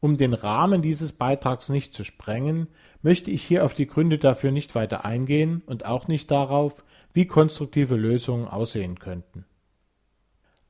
Um 0.00 0.18
den 0.18 0.34
Rahmen 0.34 0.82
dieses 0.82 1.12
Beitrags 1.12 1.70
nicht 1.70 1.94
zu 1.94 2.04
sprengen, 2.04 2.66
möchte 3.00 3.30
ich 3.30 3.42
hier 3.42 3.64
auf 3.64 3.72
die 3.72 3.86
Gründe 3.86 4.18
dafür 4.18 4.50
nicht 4.50 4.74
weiter 4.74 5.04
eingehen 5.04 5.62
und 5.64 5.86
auch 5.86 6.08
nicht 6.08 6.30
darauf, 6.30 6.84
wie 7.14 7.26
konstruktive 7.26 7.94
Lösungen 7.94 8.46
aussehen 8.46 8.98
könnten. 8.98 9.46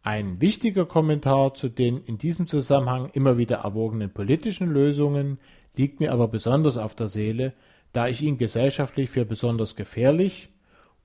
Ein 0.07 0.39
wichtiger 0.39 0.85
Kommentar 0.85 1.55
zu 1.55 1.71
den 1.71 1.97
in 2.05 2.19
diesem 2.19 2.47
Zusammenhang 2.47 3.09
immer 3.15 3.39
wieder 3.39 3.61
erwogenen 3.61 4.13
politischen 4.13 4.69
Lösungen 4.69 5.39
liegt 5.75 5.99
mir 5.99 6.13
aber 6.13 6.29
besonders 6.29 6.77
auf 6.77 6.95
der 6.95 7.09
Seele, 7.09 7.55
da 7.95 8.07
ich 8.07 8.21
ihn 8.21 8.37
gesellschaftlich 8.37 9.09
für 9.09 9.25
besonders 9.25 9.77
gefährlich 9.77 10.51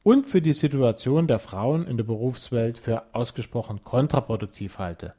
und 0.04 0.28
für 0.28 0.42
die 0.42 0.52
Situation 0.52 1.28
der 1.28 1.40
Frauen 1.40 1.88
in 1.88 1.96
der 1.96 2.04
Berufswelt 2.04 2.78
für 2.78 3.16
ausgesprochen 3.16 3.86
kontraproduktiv 3.86 4.80
halte. 4.80 5.14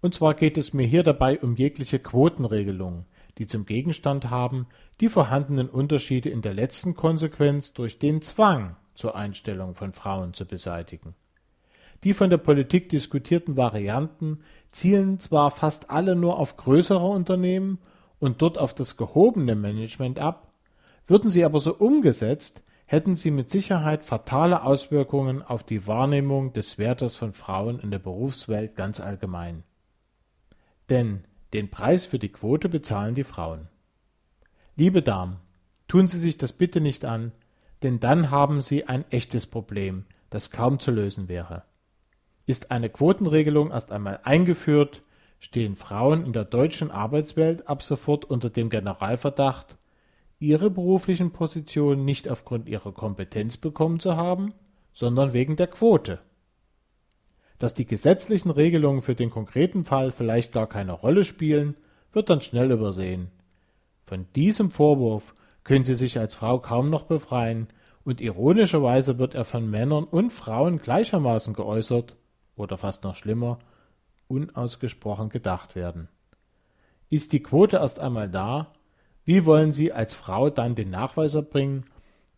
Und 0.00 0.12
zwar 0.12 0.34
geht 0.34 0.58
es 0.58 0.74
mir 0.74 0.88
hier 0.88 1.04
dabei 1.04 1.38
um 1.38 1.54
jegliche 1.54 2.00
Quotenregelungen, 2.00 3.06
die 3.38 3.46
zum 3.46 3.64
Gegenstand 3.64 4.28
haben, 4.28 4.66
die 5.00 5.08
vorhandenen 5.08 5.68
Unterschiede 5.68 6.30
in 6.30 6.42
der 6.42 6.52
letzten 6.52 6.96
Konsequenz 6.96 7.74
durch 7.74 8.00
den 8.00 8.22
Zwang 8.22 8.74
zur 8.96 9.14
Einstellung 9.14 9.76
von 9.76 9.92
Frauen 9.92 10.34
zu 10.34 10.46
beseitigen. 10.46 11.14
Die 12.04 12.14
von 12.14 12.30
der 12.30 12.38
Politik 12.38 12.88
diskutierten 12.88 13.56
Varianten 13.56 14.40
zielen 14.70 15.18
zwar 15.18 15.50
fast 15.50 15.90
alle 15.90 16.14
nur 16.14 16.38
auf 16.38 16.56
größere 16.56 17.06
Unternehmen 17.06 17.78
und 18.18 18.42
dort 18.42 18.58
auf 18.58 18.74
das 18.74 18.96
gehobene 18.96 19.54
Management 19.54 20.18
ab, 20.18 20.52
würden 21.06 21.30
sie 21.30 21.44
aber 21.44 21.60
so 21.60 21.74
umgesetzt, 21.74 22.62
hätten 22.86 23.16
sie 23.16 23.30
mit 23.30 23.50
Sicherheit 23.50 24.04
fatale 24.04 24.62
Auswirkungen 24.62 25.42
auf 25.42 25.62
die 25.62 25.86
Wahrnehmung 25.86 26.52
des 26.52 26.78
Wertes 26.78 27.16
von 27.16 27.32
Frauen 27.32 27.80
in 27.80 27.90
der 27.90 27.98
Berufswelt 27.98 28.76
ganz 28.76 29.00
allgemein. 29.00 29.62
Denn 30.88 31.24
den 31.52 31.70
Preis 31.70 32.04
für 32.04 32.18
die 32.18 32.30
Quote 32.30 32.68
bezahlen 32.68 33.14
die 33.14 33.24
Frauen. 33.24 33.68
Liebe 34.76 35.02
Damen, 35.02 35.36
tun 35.86 36.08
Sie 36.08 36.18
sich 36.18 36.38
das 36.38 36.52
bitte 36.52 36.80
nicht 36.80 37.04
an, 37.04 37.32
denn 37.82 38.00
dann 38.00 38.30
haben 38.30 38.62
Sie 38.62 38.84
ein 38.84 39.04
echtes 39.10 39.46
Problem, 39.46 40.04
das 40.30 40.50
kaum 40.50 40.78
zu 40.78 40.90
lösen 40.90 41.28
wäre. 41.28 41.64
Ist 42.48 42.70
eine 42.70 42.88
Quotenregelung 42.88 43.72
erst 43.72 43.92
einmal 43.92 44.20
eingeführt, 44.24 45.02
stehen 45.38 45.76
Frauen 45.76 46.24
in 46.24 46.32
der 46.32 46.46
deutschen 46.46 46.90
Arbeitswelt 46.90 47.68
ab 47.68 47.82
sofort 47.82 48.24
unter 48.24 48.48
dem 48.48 48.70
Generalverdacht, 48.70 49.76
ihre 50.38 50.70
beruflichen 50.70 51.30
Positionen 51.30 52.06
nicht 52.06 52.26
aufgrund 52.26 52.66
ihrer 52.66 52.92
Kompetenz 52.92 53.58
bekommen 53.58 54.00
zu 54.00 54.16
haben, 54.16 54.54
sondern 54.94 55.34
wegen 55.34 55.56
der 55.56 55.66
Quote 55.66 56.20
dass 57.58 57.74
die 57.74 57.86
gesetzlichen 57.86 58.50
Regelungen 58.50 59.02
für 59.02 59.14
den 59.14 59.30
konkreten 59.30 59.84
Fall 59.84 60.10
vielleicht 60.10 60.52
gar 60.52 60.68
keine 60.68 60.92
Rolle 60.92 61.24
spielen, 61.24 61.74
wird 62.12 62.30
dann 62.30 62.40
schnell 62.40 62.70
übersehen. 62.70 63.30
Von 64.04 64.26
diesem 64.36 64.70
Vorwurf 64.70 65.34
können 65.64 65.84
sie 65.84 65.96
sich 65.96 66.18
als 66.18 66.34
Frau 66.34 66.60
kaum 66.60 66.88
noch 66.88 67.02
befreien, 67.02 67.66
und 68.04 68.22
ironischerweise 68.22 69.18
wird 69.18 69.34
er 69.34 69.44
von 69.44 69.68
Männern 69.68 70.04
und 70.04 70.30
Frauen 70.30 70.78
gleichermaßen 70.78 71.52
geäußert 71.52 72.16
oder 72.58 72.76
fast 72.76 73.04
noch 73.04 73.16
schlimmer, 73.16 73.58
unausgesprochen 74.26 75.28
gedacht 75.28 75.74
werden. 75.74 76.08
Ist 77.10 77.32
die 77.32 77.42
Quote 77.42 77.78
erst 77.78 78.00
einmal 78.00 78.28
da, 78.28 78.72
wie 79.24 79.44
wollen 79.44 79.72
Sie 79.72 79.92
als 79.92 80.14
Frau 80.14 80.50
dann 80.50 80.74
den 80.74 80.90
Nachweis 80.90 81.34
erbringen, 81.34 81.84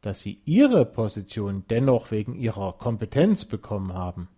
dass 0.00 0.21
Sie 0.21 0.41
Ihre 0.45 0.85
Position 0.85 1.65
dennoch 1.69 2.11
wegen 2.11 2.35
Ihrer 2.35 2.73
Kompetenz 2.73 3.45
bekommen 3.45 3.95
haben? 3.95 4.29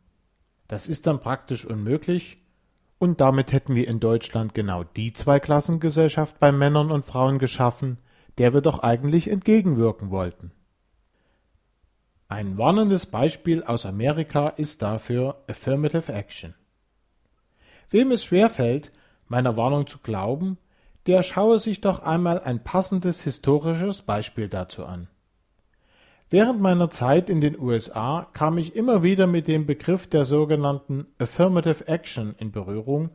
Das 0.68 0.88
ist 0.88 1.06
dann 1.06 1.20
praktisch 1.20 1.64
unmöglich, 1.64 2.38
und 2.98 3.20
damit 3.20 3.52
hätten 3.52 3.74
wir 3.74 3.88
in 3.88 3.98
Deutschland 3.98 4.54
genau 4.54 4.84
die 4.84 5.12
Zweiklassengesellschaft 5.12 6.38
bei 6.38 6.52
Männern 6.52 6.92
und 6.92 7.04
Frauen 7.04 7.40
geschaffen, 7.40 7.98
der 8.38 8.54
wir 8.54 8.60
doch 8.60 8.78
eigentlich 8.78 9.28
entgegenwirken 9.28 10.10
wollten. 10.10 10.52
Ein 12.32 12.56
warnendes 12.56 13.04
Beispiel 13.04 13.62
aus 13.62 13.84
Amerika 13.84 14.48
ist 14.48 14.80
dafür 14.80 15.44
Affirmative 15.48 16.10
Action. 16.10 16.54
Wem 17.90 18.10
es 18.10 18.24
schwerfällt, 18.24 18.90
meiner 19.28 19.58
Warnung 19.58 19.86
zu 19.86 19.98
glauben, 19.98 20.56
der 21.04 21.24
schaue 21.24 21.58
sich 21.58 21.82
doch 21.82 22.02
einmal 22.02 22.40
ein 22.40 22.64
passendes 22.64 23.22
historisches 23.22 24.00
Beispiel 24.00 24.48
dazu 24.48 24.86
an. 24.86 25.08
Während 26.30 26.58
meiner 26.62 26.88
Zeit 26.88 27.28
in 27.28 27.42
den 27.42 27.60
USA 27.60 28.26
kam 28.32 28.56
ich 28.56 28.76
immer 28.76 29.02
wieder 29.02 29.26
mit 29.26 29.46
dem 29.46 29.66
Begriff 29.66 30.06
der 30.06 30.24
sogenannten 30.24 31.08
Affirmative 31.18 31.86
Action 31.86 32.34
in 32.38 32.50
Berührung, 32.50 33.10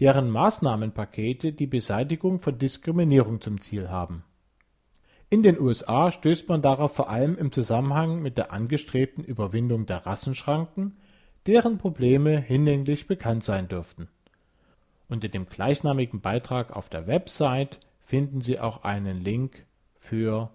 deren 0.00 0.30
Maßnahmenpakete 0.30 1.52
die 1.52 1.66
Beseitigung 1.66 2.38
von 2.38 2.56
Diskriminierung 2.56 3.42
zum 3.42 3.60
Ziel 3.60 3.90
haben. 3.90 4.24
In 5.34 5.42
den 5.42 5.60
USA 5.60 6.12
stößt 6.12 6.48
man 6.48 6.62
darauf 6.62 6.94
vor 6.94 7.10
allem 7.10 7.36
im 7.36 7.50
Zusammenhang 7.50 8.22
mit 8.22 8.38
der 8.38 8.52
angestrebten 8.52 9.24
Überwindung 9.24 9.84
der 9.84 10.06
Rassenschranken, 10.06 10.96
deren 11.48 11.76
Probleme 11.76 12.38
hinlänglich 12.38 13.08
bekannt 13.08 13.42
sein 13.42 13.66
dürften. 13.66 14.06
Unter 15.08 15.26
dem 15.26 15.48
gleichnamigen 15.48 16.20
Beitrag 16.20 16.70
auf 16.70 16.88
der 16.88 17.08
Website 17.08 17.80
finden 18.04 18.42
Sie 18.42 18.60
auch 18.60 18.84
einen 18.84 19.24
Link 19.24 19.66
für 19.96 20.50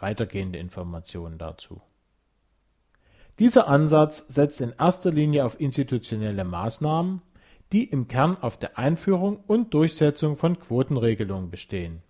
weitergehende 0.00 0.58
Informationen 0.58 1.38
dazu. 1.38 1.80
Dieser 3.38 3.68
Ansatz 3.68 4.26
setzt 4.26 4.60
in 4.60 4.74
erster 4.76 5.12
Linie 5.12 5.44
auf 5.44 5.60
institutionelle 5.60 6.42
Maßnahmen, 6.42 7.22
die 7.70 7.84
im 7.84 8.08
Kern 8.08 8.36
auf 8.36 8.58
der 8.58 8.78
Einführung 8.78 9.36
und 9.46 9.72
Durchsetzung 9.74 10.34
von 10.34 10.58
Quotenregelungen 10.58 11.50
bestehen. 11.50 12.02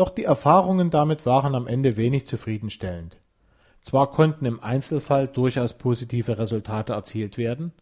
Doch 0.00 0.08
die 0.08 0.24
Erfahrungen 0.24 0.88
damit 0.88 1.26
waren 1.26 1.54
am 1.54 1.66
Ende 1.66 1.98
wenig 1.98 2.26
zufriedenstellend. 2.26 3.18
Zwar 3.82 4.10
konnten 4.10 4.46
im 4.46 4.58
Einzelfall 4.58 5.28
durchaus 5.28 5.76
positive 5.76 6.38
Resultate 6.38 6.94
erzielt 6.94 7.36
werden, 7.36 7.72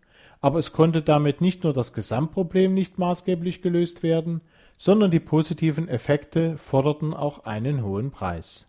aber 0.41 0.59
es 0.59 0.73
konnte 0.73 1.03
damit 1.03 1.41
nicht 1.41 1.63
nur 1.63 1.73
das 1.73 1.93
Gesamtproblem 1.93 2.75
nicht 2.75 2.99
maßgeblich 2.99 3.63
gelöst 3.63 4.03
werden, 4.03 4.41
sondern 4.77 5.13
die 5.13 5.21
positiven 5.21 5.87
Effekte 5.87 6.59
forderten 6.59 7.15
auch 7.15 7.45
einen 7.45 7.85
hohen 7.85 8.11
Preis. 8.11 8.67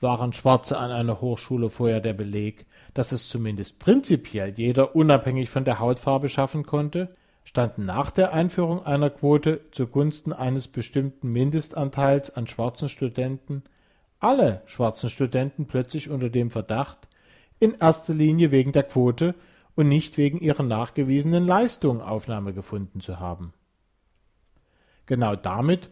Waren 0.00 0.34
Schwarze 0.34 0.76
an 0.76 0.90
einer 0.90 1.22
Hochschule 1.22 1.70
vorher 1.70 2.00
der 2.00 2.12
Beleg, 2.12 2.66
dass 2.92 3.12
es 3.12 3.26
zumindest 3.26 3.78
prinzipiell 3.80 4.52
jeder 4.54 4.94
unabhängig 4.94 5.48
von 5.48 5.64
der 5.64 5.78
Hautfarbe 5.78 6.28
schaffen 6.28 6.66
konnte, 6.66 7.08
standen 7.54 7.84
nach 7.84 8.10
der 8.10 8.32
Einführung 8.32 8.84
einer 8.84 9.10
Quote 9.10 9.60
zugunsten 9.70 10.32
eines 10.32 10.66
bestimmten 10.66 11.30
Mindestanteils 11.30 12.34
an 12.34 12.48
schwarzen 12.48 12.88
Studenten 12.88 13.62
alle 14.18 14.62
schwarzen 14.66 15.08
Studenten 15.08 15.66
plötzlich 15.66 16.10
unter 16.10 16.30
dem 16.30 16.50
Verdacht, 16.50 16.98
in 17.60 17.74
erster 17.74 18.12
Linie 18.12 18.50
wegen 18.50 18.72
der 18.72 18.82
Quote 18.82 19.36
und 19.76 19.86
nicht 19.86 20.18
wegen 20.18 20.40
ihrer 20.40 20.64
nachgewiesenen 20.64 21.46
Leistung 21.46 22.02
Aufnahme 22.02 22.54
gefunden 22.54 23.00
zu 23.00 23.20
haben. 23.20 23.52
Genau 25.06 25.36
damit 25.36 25.90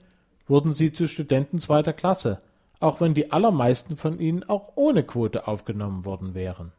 wurden 0.49 0.73
sie 0.73 0.93
zu 0.93 1.07
Studenten 1.07 1.61
zweiter 1.61 1.93
Klasse, 1.93 2.41
auch 2.81 3.01
wenn 3.01 3.15
die 3.15 3.31
allermeisten 3.31 3.95
von 3.95 4.19
ihnen 4.19 4.43
auch 4.43 4.73
ohne 4.75 5.05
Quote 5.05 5.47
aufgenommen 5.47 6.05
worden 6.05 6.35
wären. 6.35 6.73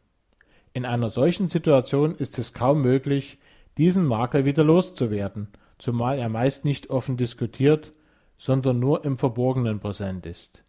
In 0.74 0.86
einer 0.86 1.10
solchen 1.10 1.48
Situation 1.48 2.16
ist 2.16 2.38
es 2.38 2.52
kaum 2.52 2.82
möglich, 2.82 3.38
diesen 3.78 4.06
Makel 4.06 4.46
wieder 4.46 4.64
loszuwerden, 4.64 5.48
zumal 5.78 6.20
er 6.20 6.30
meist 6.30 6.66
nicht 6.66 6.90
offen 6.90 7.18
diskutiert, 7.18 7.94
sondern 8.38 8.80
nur 8.80 9.06
im 9.06 9.18
Verborgenen 9.18 9.80
präsent 9.80 10.26
ist. 10.26 10.64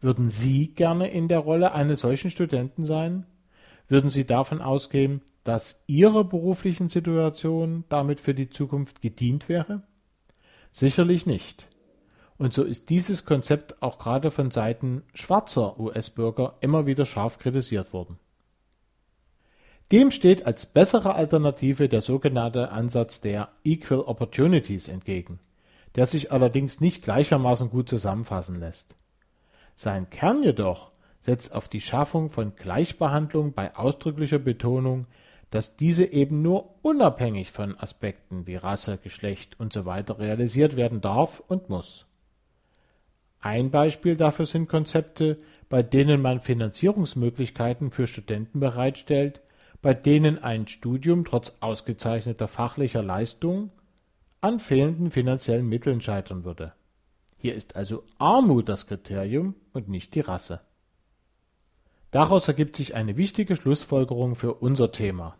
Würden 0.00 0.28
Sie 0.28 0.74
gerne 0.74 1.10
in 1.10 1.28
der 1.28 1.40
Rolle 1.40 1.72
eines 1.72 2.00
solchen 2.00 2.30
Studenten 2.30 2.84
sein? 2.84 3.26
Würden 3.88 4.10
Sie 4.10 4.26
davon 4.26 4.60
ausgehen, 4.60 5.22
dass 5.42 5.82
Ihrer 5.86 6.24
beruflichen 6.24 6.88
Situation 6.88 7.84
damit 7.88 8.20
für 8.20 8.34
die 8.34 8.50
Zukunft 8.50 9.00
gedient 9.00 9.48
wäre? 9.48 9.82
Sicherlich 10.70 11.26
nicht. 11.26 11.68
Und 12.36 12.54
so 12.54 12.62
ist 12.62 12.90
dieses 12.90 13.24
Konzept 13.24 13.82
auch 13.82 13.98
gerade 13.98 14.30
von 14.30 14.52
Seiten 14.52 15.02
schwarzer 15.14 15.80
US-Bürger 15.80 16.56
immer 16.60 16.86
wieder 16.86 17.04
scharf 17.04 17.38
kritisiert 17.38 17.92
worden. 17.92 18.18
Dem 19.90 20.10
steht 20.10 20.44
als 20.44 20.66
bessere 20.66 21.14
Alternative 21.14 21.88
der 21.88 22.02
sogenannte 22.02 22.70
Ansatz 22.70 23.22
der 23.22 23.48
Equal 23.64 24.00
Opportunities 24.00 24.86
entgegen, 24.88 25.38
der 25.94 26.04
sich 26.04 26.30
allerdings 26.30 26.80
nicht 26.80 27.02
gleichermaßen 27.02 27.70
gut 27.70 27.88
zusammenfassen 27.88 28.60
lässt. 28.60 28.94
Sein 29.74 30.10
Kern 30.10 30.42
jedoch 30.42 30.90
setzt 31.20 31.54
auf 31.54 31.68
die 31.68 31.80
Schaffung 31.80 32.28
von 32.28 32.54
Gleichbehandlung 32.54 33.54
bei 33.54 33.74
ausdrücklicher 33.76 34.38
Betonung, 34.38 35.06
dass 35.50 35.76
diese 35.76 36.04
eben 36.04 36.42
nur 36.42 36.74
unabhängig 36.82 37.50
von 37.50 37.78
Aspekten 37.78 38.46
wie 38.46 38.56
Rasse, 38.56 38.98
Geschlecht 38.98 39.58
usw. 39.58 40.02
Realisiert 40.18 40.76
werden 40.76 41.00
darf 41.00 41.42
und 41.48 41.70
muss. 41.70 42.04
Ein 43.40 43.70
Beispiel 43.70 44.16
dafür 44.16 44.44
sind 44.44 44.68
Konzepte, 44.68 45.38
bei 45.70 45.82
denen 45.82 46.20
man 46.20 46.40
Finanzierungsmöglichkeiten 46.40 47.90
für 47.90 48.06
Studenten 48.06 48.60
bereitstellt, 48.60 49.40
bei 49.80 49.94
denen 49.94 50.38
ein 50.38 50.66
Studium 50.66 51.24
trotz 51.24 51.58
ausgezeichneter 51.60 52.48
fachlicher 52.48 53.02
Leistung 53.02 53.70
an 54.40 54.60
fehlenden 54.60 55.10
finanziellen 55.10 55.68
Mitteln 55.68 56.00
scheitern 56.00 56.44
würde. 56.44 56.72
Hier 57.36 57.54
ist 57.54 57.76
also 57.76 58.04
Armut 58.18 58.68
das 58.68 58.86
Kriterium 58.86 59.54
und 59.72 59.88
nicht 59.88 60.14
die 60.14 60.20
Rasse. 60.20 60.60
Daraus 62.10 62.48
ergibt 62.48 62.76
sich 62.76 62.94
eine 62.94 63.16
wichtige 63.16 63.54
Schlussfolgerung 63.54 64.34
für 64.34 64.54
unser 64.54 64.92
Thema. 64.92 65.36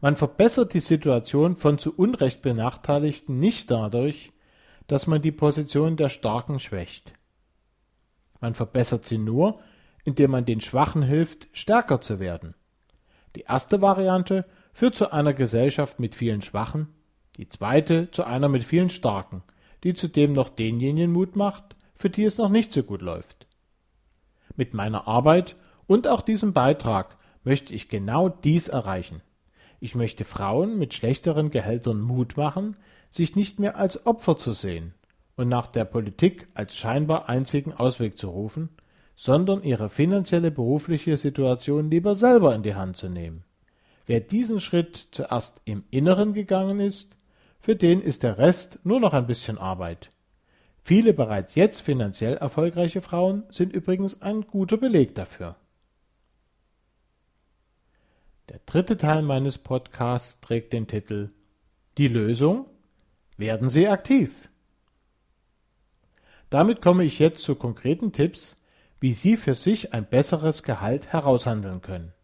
Man 0.00 0.16
verbessert 0.16 0.74
die 0.74 0.80
Situation 0.80 1.56
von 1.56 1.78
zu 1.78 1.96
Unrecht 1.96 2.42
Benachteiligten 2.42 3.38
nicht 3.38 3.70
dadurch, 3.70 4.32
dass 4.86 5.06
man 5.06 5.22
die 5.22 5.32
Position 5.32 5.96
der 5.96 6.10
Starken 6.10 6.58
schwächt. 6.58 7.14
Man 8.40 8.54
verbessert 8.54 9.06
sie 9.06 9.16
nur, 9.16 9.60
indem 10.04 10.32
man 10.32 10.44
den 10.44 10.60
Schwachen 10.60 11.02
hilft, 11.02 11.48
stärker 11.52 12.02
zu 12.02 12.20
werden. 12.20 12.54
Die 13.36 13.42
erste 13.42 13.80
Variante 13.82 14.46
führt 14.72 14.94
zu 14.94 15.12
einer 15.12 15.34
Gesellschaft 15.34 16.00
mit 16.00 16.14
vielen 16.14 16.42
Schwachen, 16.42 16.88
die 17.36 17.48
zweite 17.48 18.10
zu 18.10 18.24
einer 18.24 18.48
mit 18.48 18.64
vielen 18.64 18.90
Starken, 18.90 19.42
die 19.82 19.94
zudem 19.94 20.32
noch 20.32 20.48
denjenigen 20.48 21.12
Mut 21.12 21.36
macht, 21.36 21.76
für 21.94 22.10
die 22.10 22.24
es 22.24 22.38
noch 22.38 22.48
nicht 22.48 22.72
so 22.72 22.82
gut 22.82 23.02
läuft. 23.02 23.46
Mit 24.56 24.74
meiner 24.74 25.08
Arbeit 25.08 25.56
und 25.86 26.06
auch 26.06 26.22
diesem 26.22 26.52
Beitrag 26.52 27.16
möchte 27.42 27.74
ich 27.74 27.88
genau 27.88 28.28
dies 28.28 28.68
erreichen. 28.68 29.20
Ich 29.80 29.94
möchte 29.94 30.24
Frauen 30.24 30.78
mit 30.78 30.94
schlechteren 30.94 31.50
Gehältern 31.50 32.00
Mut 32.00 32.36
machen, 32.36 32.76
sich 33.10 33.36
nicht 33.36 33.58
mehr 33.58 33.76
als 33.76 34.06
Opfer 34.06 34.36
zu 34.36 34.52
sehen 34.52 34.94
und 35.36 35.48
nach 35.48 35.66
der 35.66 35.84
Politik 35.84 36.48
als 36.54 36.76
scheinbar 36.76 37.28
einzigen 37.28 37.72
Ausweg 37.72 38.16
zu 38.16 38.28
rufen, 38.28 38.70
sondern 39.16 39.62
ihre 39.62 39.88
finanzielle 39.88 40.50
berufliche 40.50 41.16
Situation 41.16 41.90
lieber 41.90 42.14
selber 42.14 42.54
in 42.54 42.62
die 42.62 42.74
Hand 42.74 42.96
zu 42.96 43.08
nehmen. 43.08 43.44
Wer 44.06 44.20
diesen 44.20 44.60
Schritt 44.60 45.08
zuerst 45.12 45.62
im 45.64 45.84
Inneren 45.90 46.34
gegangen 46.34 46.80
ist, 46.80 47.16
für 47.58 47.76
den 47.76 48.02
ist 48.02 48.22
der 48.22 48.38
Rest 48.38 48.80
nur 48.84 49.00
noch 49.00 49.14
ein 49.14 49.26
bisschen 49.26 49.56
Arbeit. 49.56 50.10
Viele 50.82 51.14
bereits 51.14 51.54
jetzt 51.54 51.80
finanziell 51.80 52.36
erfolgreiche 52.36 53.00
Frauen 53.00 53.44
sind 53.48 53.72
übrigens 53.72 54.20
ein 54.20 54.42
guter 54.42 54.76
Beleg 54.76 55.14
dafür. 55.14 55.56
Der 58.50 58.60
dritte 58.66 58.98
Teil 58.98 59.22
meines 59.22 59.56
Podcasts 59.56 60.40
trägt 60.40 60.74
den 60.74 60.86
Titel 60.86 61.30
Die 61.96 62.08
Lösung? 62.08 62.66
Werden 63.38 63.70
Sie 63.70 63.88
aktiv? 63.88 64.50
Damit 66.50 66.82
komme 66.82 67.04
ich 67.04 67.18
jetzt 67.18 67.42
zu 67.42 67.54
konkreten 67.54 68.12
Tipps, 68.12 68.56
wie 69.04 69.12
Sie 69.12 69.36
für 69.36 69.54
sich 69.54 69.92
ein 69.92 70.06
besseres 70.06 70.62
Gehalt 70.62 71.08
heraushandeln 71.08 71.82
können. 71.82 72.14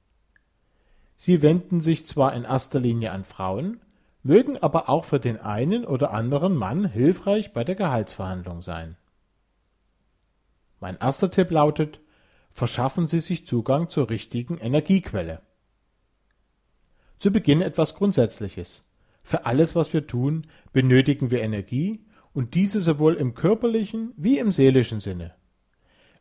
Sie 1.14 1.42
wenden 1.42 1.78
sich 1.78 2.06
zwar 2.06 2.32
in 2.32 2.44
erster 2.44 2.80
Linie 2.80 3.12
an 3.12 3.24
Frauen, 3.24 3.82
mögen 4.22 4.56
aber 4.56 4.88
auch 4.88 5.04
für 5.04 5.20
den 5.20 5.38
einen 5.38 5.84
oder 5.84 6.14
anderen 6.14 6.56
Mann 6.56 6.86
hilfreich 6.86 7.52
bei 7.52 7.64
der 7.64 7.74
Gehaltsverhandlung 7.74 8.62
sein. 8.62 8.96
Mein 10.80 10.96
erster 10.96 11.30
Tipp 11.30 11.50
lautet, 11.50 12.00
verschaffen 12.50 13.06
Sie 13.06 13.20
sich 13.20 13.46
Zugang 13.46 13.90
zur 13.90 14.08
richtigen 14.08 14.56
Energiequelle. 14.56 15.42
Zu 17.18 17.30
Beginn 17.30 17.60
etwas 17.60 17.94
Grundsätzliches. 17.94 18.84
Für 19.22 19.44
alles, 19.44 19.74
was 19.74 19.92
wir 19.92 20.06
tun, 20.06 20.46
benötigen 20.72 21.30
wir 21.30 21.42
Energie 21.42 22.06
und 22.32 22.54
diese 22.54 22.80
sowohl 22.80 23.16
im 23.16 23.34
körperlichen 23.34 24.14
wie 24.16 24.38
im 24.38 24.50
seelischen 24.50 25.00
Sinne. 25.00 25.34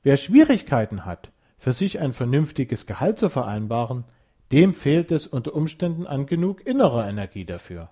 Wer 0.10 0.18
Schwierigkeiten 0.18 1.06
hat, 1.06 1.32
für 1.60 1.72
sich 1.72 2.00
ein 2.00 2.14
vernünftiges 2.14 2.88
Gehalt 2.88 3.20
zu 3.20 3.30
vereinbaren, 3.30 4.06
dem 4.52 4.74
fehlt 4.74 5.12
es 5.12 5.28
unter 5.28 5.54
Umständen 5.54 6.08
an 6.08 6.26
genug 6.26 6.66
innerer 6.66 7.08
Energie 7.08 7.46
dafür. 7.46 7.92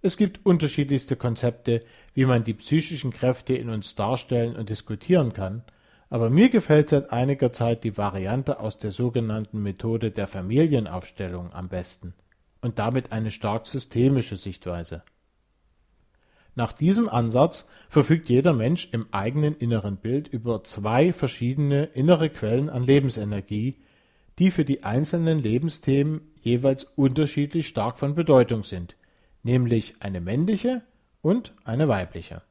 Es 0.00 0.16
gibt 0.16 0.46
unterschiedlichste 0.46 1.16
Konzepte, 1.16 1.80
wie 2.14 2.24
man 2.24 2.44
die 2.44 2.54
psychischen 2.54 3.10
Kräfte 3.10 3.56
in 3.56 3.68
uns 3.68 3.96
darstellen 3.96 4.54
und 4.54 4.68
diskutieren 4.68 5.32
kann, 5.32 5.64
aber 6.08 6.30
mir 6.30 6.50
gefällt 6.50 6.90
seit 6.90 7.10
einiger 7.10 7.50
Zeit 7.50 7.82
die 7.82 7.98
Variante 7.98 8.60
aus 8.60 8.78
der 8.78 8.92
sogenannten 8.92 9.60
Methode 9.60 10.12
der 10.12 10.28
Familienaufstellung 10.28 11.52
am 11.52 11.68
besten 11.68 12.14
und 12.60 12.78
damit 12.78 13.10
eine 13.10 13.32
stark 13.32 13.66
systemische 13.66 14.36
Sichtweise. 14.36 15.02
Nach 16.54 16.72
diesem 16.72 17.08
Ansatz 17.08 17.68
verfügt 17.88 18.28
jeder 18.28 18.52
Mensch 18.52 18.88
im 18.92 19.06
eigenen 19.12 19.54
inneren 19.56 19.96
Bild 19.96 20.28
über 20.28 20.64
zwei 20.64 21.12
verschiedene 21.12 21.84
innere 21.84 22.28
Quellen 22.28 22.68
an 22.68 22.82
Lebensenergie, 22.82 23.76
die 24.38 24.50
für 24.50 24.64
die 24.64 24.82
einzelnen 24.82 25.38
Lebensthemen 25.38 26.22
jeweils 26.40 26.84
unterschiedlich 26.84 27.68
stark 27.68 27.98
von 27.98 28.14
Bedeutung 28.14 28.64
sind, 28.64 28.96
nämlich 29.42 29.96
eine 30.00 30.20
männliche 30.20 30.82
und 31.22 31.54
eine 31.64 31.88
weibliche. 31.88 32.42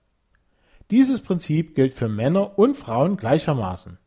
Dieses 0.91 1.21
Prinzip 1.21 1.75
gilt 1.75 1.93
für 1.93 2.09
Männer 2.09 2.57
und 2.57 2.75
Frauen 2.75 3.17
gleichermaßen. 3.17 3.97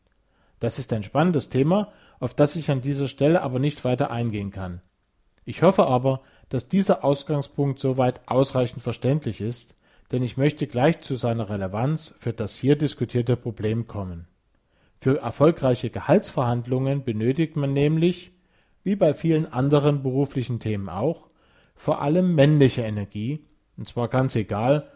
Das 0.59 0.79
ist 0.79 0.93
ein 0.93 1.03
spannendes 1.03 1.49
Thema, 1.49 1.93
auf 2.19 2.35
das 2.35 2.57
ich 2.57 2.71
an 2.71 2.81
dieser 2.81 3.09
Stelle 3.09 3.43
aber 3.43 3.59
nicht 3.59 3.85
weiter 3.85 4.11
eingehen 4.11 4.51
kann. 4.51 4.81
Ich 5.45 5.63
hoffe 5.63 5.87
aber, 5.87 6.23
dass 6.49 6.69
dieser 6.69 7.05
Ausgangspunkt 7.05 7.81
soweit 7.81 8.29
ausreichend 8.29 8.83
verständlich 8.83 9.41
ist, 9.41 9.75
denn 10.13 10.23
ich 10.23 10.37
möchte 10.37 10.67
gleich 10.67 11.01
zu 11.01 11.15
seiner 11.15 11.49
Relevanz 11.49 12.15
für 12.19 12.35
das 12.35 12.57
hier 12.57 12.77
diskutierte 12.77 13.37
Problem 13.37 13.87
kommen. 13.87 14.29
Für 15.01 15.21
erfolgreiche 15.21 15.91
Gehaltsverhandlungen 15.91 17.03
benötigt 17.03 17.57
man 17.57 17.73
nämlich, 17.73 18.31
wie 18.85 18.95
bei 18.95 19.15
vielen 19.15 19.51
anderen 19.51 20.03
beruflichen 20.03 20.61
Themen 20.61 20.89
auch, 20.89 21.29
vor 21.75 22.03
allem 22.03 22.35
männliche 22.35 22.83
Energie, 22.83 23.47
und 23.77 23.89
zwar 23.89 24.09
ganz 24.09 24.37
egal, 24.37 24.93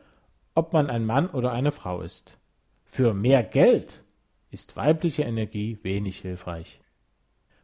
ob 0.54 0.72
man 0.72 0.90
ein 0.90 1.06
Mann 1.06 1.28
oder 1.30 1.50
eine 1.50 1.72
Frau 1.72 2.02
ist. 2.02 2.38
Für 2.84 3.14
mehr 3.14 3.42
Geld 3.42 4.04
ist 4.50 4.76
weibliche 4.76 5.22
Energie 5.22 5.78
wenig 5.82 6.18
hilfreich. 6.18 6.80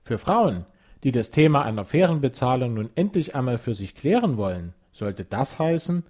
Für 0.03 0.19
Frauen, 0.19 0.67
die 1.05 1.13
das 1.13 1.31
Thema 1.31 1.63
einer 1.63 1.85
fairen 1.85 2.21
Bezahlung 2.21 2.75
nun 2.75 2.91
endlich 2.95 3.35
einmal 3.35 3.59
für 3.59 3.75
sich 3.75 3.95
klären 3.95 4.37
wollen, 4.37 4.75
sollte 4.91 5.25
das 5.25 5.59
heißen, 5.59 6.05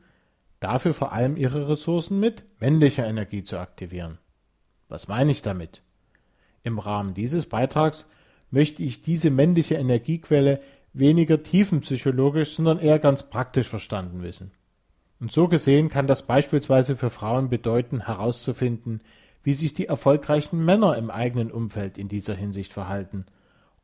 dafür 0.62 0.94
vor 0.94 1.12
allem 1.12 1.36
ihre 1.36 1.68
Ressourcen 1.68 2.20
mit 2.20 2.44
männlicher 2.60 3.06
Energie 3.06 3.44
zu 3.44 3.58
aktivieren. 3.58 4.18
Was 4.88 5.08
meine 5.08 5.30
ich 5.30 5.42
damit? 5.42 5.82
Im 6.62 6.78
Rahmen 6.78 7.14
dieses 7.14 7.46
Beitrags 7.48 8.06
möchte 8.50 8.82
ich 8.82 9.02
diese 9.02 9.30
männliche 9.30 9.74
Energiequelle 9.74 10.60
weniger 10.92 11.42
tiefenpsychologisch, 11.42 12.54
sondern 12.54 12.78
eher 12.78 12.98
ganz 12.98 13.28
praktisch 13.28 13.68
verstanden 13.68 14.22
wissen. 14.22 14.52
Und 15.18 15.32
so 15.32 15.48
gesehen 15.48 15.88
kann 15.88 16.06
das 16.06 16.26
beispielsweise 16.26 16.96
für 16.96 17.10
Frauen 17.10 17.48
bedeuten, 17.48 18.06
herauszufinden, 18.06 19.00
wie 19.42 19.54
sich 19.54 19.74
die 19.74 19.86
erfolgreichen 19.86 20.64
Männer 20.64 20.96
im 20.96 21.10
eigenen 21.10 21.50
Umfeld 21.50 21.98
in 21.98 22.08
dieser 22.08 22.34
Hinsicht 22.34 22.72
verhalten 22.72 23.26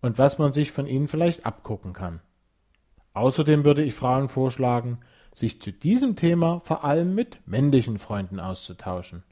und 0.01 0.19
was 0.19 0.38
man 0.38 0.53
sich 0.53 0.71
von 0.71 0.87
ihnen 0.87 1.09
vielleicht 1.09 1.47
abgucken 1.47 1.93
kann. 1.93 2.21
Außerdem 3.14 3.64
würde 3.64 3.83
ich 3.83 3.95
Frauen 3.95 4.29
vorschlagen, 4.29 4.99
sich 5.38 5.61
zu 5.62 5.72
diesem 5.72 6.16
Thema 6.16 6.61
vor 6.61 6.85
allem 6.85 7.14
mit 7.14 7.38
männlichen 7.46 7.98
Freunden 7.98 8.40
auszutauschen. 8.40 9.22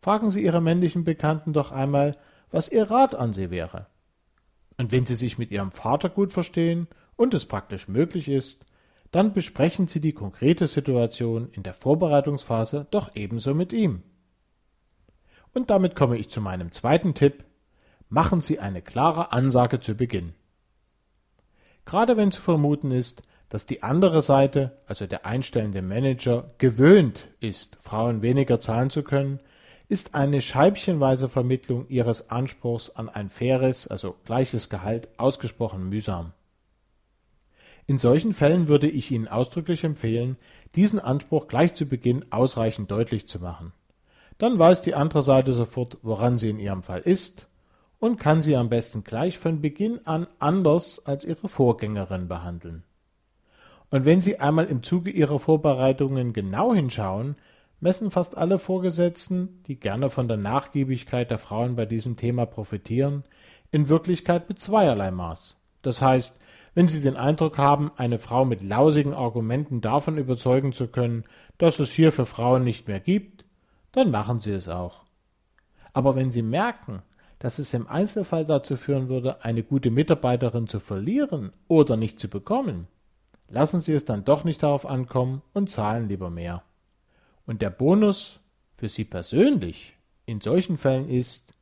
Fragen 0.00 0.30
Sie 0.30 0.44
Ihre 0.44 0.60
männlichen 0.60 1.04
Bekannten 1.04 1.52
doch 1.52 1.72
einmal, 1.72 2.16
was 2.50 2.68
Ihr 2.68 2.90
Rat 2.90 3.14
an 3.14 3.32
Sie 3.32 3.50
wäre. 3.50 3.86
Und 4.78 4.92
wenn 4.92 5.06
Sie 5.06 5.14
sich 5.14 5.38
mit 5.38 5.50
Ihrem 5.50 5.70
Vater 5.70 6.08
gut 6.08 6.30
verstehen 6.30 6.88
und 7.16 7.34
es 7.34 7.46
praktisch 7.46 7.88
möglich 7.88 8.28
ist, 8.28 8.64
dann 9.10 9.34
besprechen 9.34 9.86
Sie 9.86 10.00
die 10.00 10.12
konkrete 10.12 10.66
Situation 10.66 11.48
in 11.52 11.62
der 11.62 11.74
Vorbereitungsphase 11.74 12.86
doch 12.90 13.14
ebenso 13.14 13.54
mit 13.54 13.72
ihm. 13.72 14.02
Und 15.52 15.70
damit 15.70 15.94
komme 15.94 16.16
ich 16.16 16.30
zu 16.30 16.40
meinem 16.40 16.72
zweiten 16.72 17.14
Tipp. 17.14 17.44
Machen 18.08 18.40
Sie 18.40 18.58
eine 18.58 18.82
klare 18.82 19.32
Ansage 19.32 19.80
zu 19.80 19.94
Beginn. 19.94 20.32
Gerade 21.84 22.16
wenn 22.16 22.32
zu 22.32 22.40
vermuten 22.40 22.90
ist, 22.90 23.22
dass 23.52 23.66
die 23.66 23.82
andere 23.82 24.22
Seite, 24.22 24.78
also 24.86 25.06
der 25.06 25.26
einstellende 25.26 25.82
Manager, 25.82 26.54
gewöhnt 26.56 27.28
ist, 27.38 27.76
Frauen 27.82 28.22
weniger 28.22 28.60
zahlen 28.60 28.88
zu 28.88 29.02
können, 29.02 29.40
ist 29.90 30.14
eine 30.14 30.40
scheibchenweise 30.40 31.28
Vermittlung 31.28 31.86
ihres 31.90 32.30
Anspruchs 32.30 32.88
an 32.88 33.10
ein 33.10 33.28
faires, 33.28 33.86
also 33.86 34.14
gleiches 34.24 34.70
Gehalt 34.70 35.10
ausgesprochen 35.18 35.90
mühsam. 35.90 36.32
In 37.86 37.98
solchen 37.98 38.32
Fällen 38.32 38.68
würde 38.68 38.88
ich 38.88 39.10
Ihnen 39.10 39.28
ausdrücklich 39.28 39.84
empfehlen, 39.84 40.38
diesen 40.74 40.98
Anspruch 40.98 41.46
gleich 41.46 41.74
zu 41.74 41.84
Beginn 41.84 42.24
ausreichend 42.32 42.90
deutlich 42.90 43.28
zu 43.28 43.38
machen. 43.40 43.74
Dann 44.38 44.58
weiß 44.58 44.80
die 44.80 44.94
andere 44.94 45.22
Seite 45.22 45.52
sofort, 45.52 45.98
woran 46.00 46.38
sie 46.38 46.48
in 46.48 46.58
ihrem 46.58 46.82
Fall 46.82 47.00
ist 47.00 47.48
und 47.98 48.18
kann 48.18 48.40
sie 48.40 48.56
am 48.56 48.70
besten 48.70 49.04
gleich 49.04 49.36
von 49.36 49.60
Beginn 49.60 50.06
an 50.06 50.26
anders 50.38 51.04
als 51.04 51.26
ihre 51.26 51.48
Vorgängerin 51.48 52.28
behandeln. 52.28 52.84
Und 53.92 54.06
wenn 54.06 54.22
Sie 54.22 54.40
einmal 54.40 54.64
im 54.64 54.82
Zuge 54.82 55.10
Ihrer 55.10 55.38
Vorbereitungen 55.38 56.32
genau 56.32 56.72
hinschauen, 56.72 57.36
messen 57.78 58.10
fast 58.10 58.38
alle 58.38 58.58
Vorgesetzten, 58.58 59.62
die 59.66 59.78
gerne 59.78 60.08
von 60.08 60.28
der 60.28 60.38
Nachgiebigkeit 60.38 61.30
der 61.30 61.36
Frauen 61.36 61.76
bei 61.76 61.84
diesem 61.84 62.16
Thema 62.16 62.46
profitieren, 62.46 63.22
in 63.70 63.90
Wirklichkeit 63.90 64.48
mit 64.48 64.60
zweierlei 64.60 65.10
Maß. 65.10 65.58
Das 65.82 66.00
heißt, 66.00 66.40
wenn 66.74 66.88
Sie 66.88 67.02
den 67.02 67.18
Eindruck 67.18 67.58
haben, 67.58 67.92
eine 67.96 68.18
Frau 68.18 68.46
mit 68.46 68.64
lausigen 68.64 69.12
Argumenten 69.12 69.82
davon 69.82 70.16
überzeugen 70.16 70.72
zu 70.72 70.88
können, 70.88 71.24
dass 71.58 71.78
es 71.78 71.92
hier 71.92 72.12
für 72.12 72.24
Frauen 72.24 72.64
nicht 72.64 72.88
mehr 72.88 73.00
gibt, 73.00 73.44
dann 73.92 74.10
machen 74.10 74.40
Sie 74.40 74.52
es 74.52 74.70
auch. 74.70 75.04
Aber 75.92 76.14
wenn 76.14 76.30
Sie 76.30 76.40
merken, 76.40 77.02
dass 77.40 77.58
es 77.58 77.74
im 77.74 77.86
Einzelfall 77.88 78.46
dazu 78.46 78.78
führen 78.78 79.10
würde, 79.10 79.44
eine 79.44 79.62
gute 79.62 79.90
Mitarbeiterin 79.90 80.66
zu 80.66 80.80
verlieren 80.80 81.52
oder 81.68 81.98
nicht 81.98 82.18
zu 82.18 82.28
bekommen, 82.28 82.88
lassen 83.52 83.80
Sie 83.80 83.92
es 83.92 84.04
dann 84.04 84.24
doch 84.24 84.42
nicht 84.42 84.62
darauf 84.62 84.84
ankommen 84.84 85.42
und 85.52 85.70
zahlen 85.70 86.08
lieber 86.08 86.30
mehr. 86.30 86.64
Und 87.46 87.62
der 87.62 87.70
Bonus 87.70 88.40
für 88.74 88.88
Sie 88.88 89.04
persönlich 89.04 89.94
in 90.26 90.40
solchen 90.40 90.78
Fällen 90.78 91.08
ist, 91.08 91.54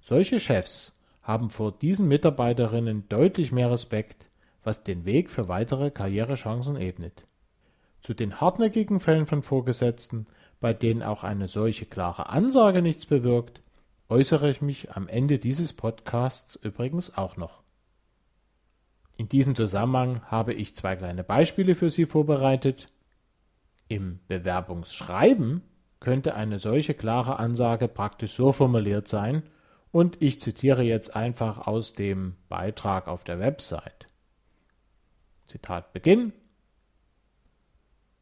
solche 0.00 0.40
Chefs 0.40 0.98
haben 1.22 1.50
vor 1.50 1.72
diesen 1.72 2.08
Mitarbeiterinnen 2.08 3.08
deutlich 3.08 3.52
mehr 3.52 3.70
Respekt 3.70 4.30
was 4.62 4.82
den 4.82 5.04
Weg 5.04 5.30
für 5.30 5.48
weitere 5.48 5.90
Karrierechancen 5.90 6.76
ebnet. 6.76 7.24
Zu 8.00 8.14
den 8.14 8.40
hartnäckigen 8.40 9.00
Fällen 9.00 9.26
von 9.26 9.42
Vorgesetzten, 9.42 10.26
bei 10.60 10.72
denen 10.72 11.02
auch 11.02 11.24
eine 11.24 11.48
solche 11.48 11.86
klare 11.86 12.28
Ansage 12.28 12.82
nichts 12.82 13.06
bewirkt, 13.06 13.62
äußere 14.08 14.50
ich 14.50 14.60
mich 14.60 14.92
am 14.92 15.08
Ende 15.08 15.38
dieses 15.38 15.72
Podcasts 15.72 16.56
übrigens 16.56 17.16
auch 17.16 17.36
noch. 17.36 17.59
In 19.20 19.28
diesem 19.28 19.54
Zusammenhang 19.54 20.22
habe 20.30 20.54
ich 20.54 20.74
zwei 20.74 20.96
kleine 20.96 21.22
Beispiele 21.22 21.74
für 21.74 21.90
Sie 21.90 22.06
vorbereitet. 22.06 22.86
Im 23.86 24.18
Bewerbungsschreiben 24.28 25.60
könnte 26.00 26.34
eine 26.36 26.58
solche 26.58 26.94
klare 26.94 27.38
Ansage 27.38 27.86
praktisch 27.86 28.32
so 28.32 28.52
formuliert 28.52 29.08
sein, 29.08 29.42
und 29.92 30.16
ich 30.22 30.40
zitiere 30.40 30.84
jetzt 30.84 31.14
einfach 31.14 31.66
aus 31.66 31.92
dem 31.92 32.36
Beitrag 32.48 33.08
auf 33.08 33.22
der 33.22 33.38
Website. 33.40 34.08
Zitat 35.46 35.92
Beginn. 35.92 36.32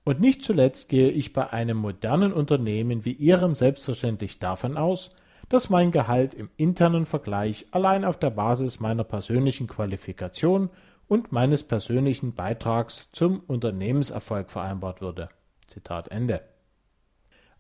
Und 0.03 0.19
nicht 0.19 0.43
zuletzt 0.43 0.89
gehe 0.89 1.11
ich 1.11 1.33
bei 1.33 1.53
einem 1.53 1.77
modernen 1.77 2.33
Unternehmen 2.33 3.05
wie 3.05 3.13
Ihrem 3.13 3.55
selbstverständlich 3.55 4.41
davon 4.41 4.77
aus, 4.77 5.15
dass 5.49 5.71
mein 5.71 5.93
Gehalt 5.93 6.35
im 6.35 6.51
internen 6.57 7.07
Vergleich 7.07 7.67
allein 7.71 8.05
auf 8.05 8.19
der 8.19 8.31
Basis 8.31 8.81
meiner 8.81 9.05
persönlichen 9.05 9.67
Qualifikation 9.67 10.71
und 11.09 11.33
meines 11.33 11.63
persönlichen 11.63 12.35
Beitrags 12.35 13.09
zum 13.13 13.41
Unternehmenserfolg 13.41 14.51
vereinbart 14.51 15.01
würde. 15.01 15.29
Zitat 15.67 16.09
Ende. 16.09 16.43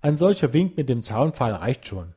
Ein 0.01 0.17
solcher 0.17 0.53
Wink 0.53 0.77
mit 0.77 0.89
dem 0.89 1.03
Zaunpfahl 1.03 1.55
reicht 1.55 1.87
schon. 1.87 2.15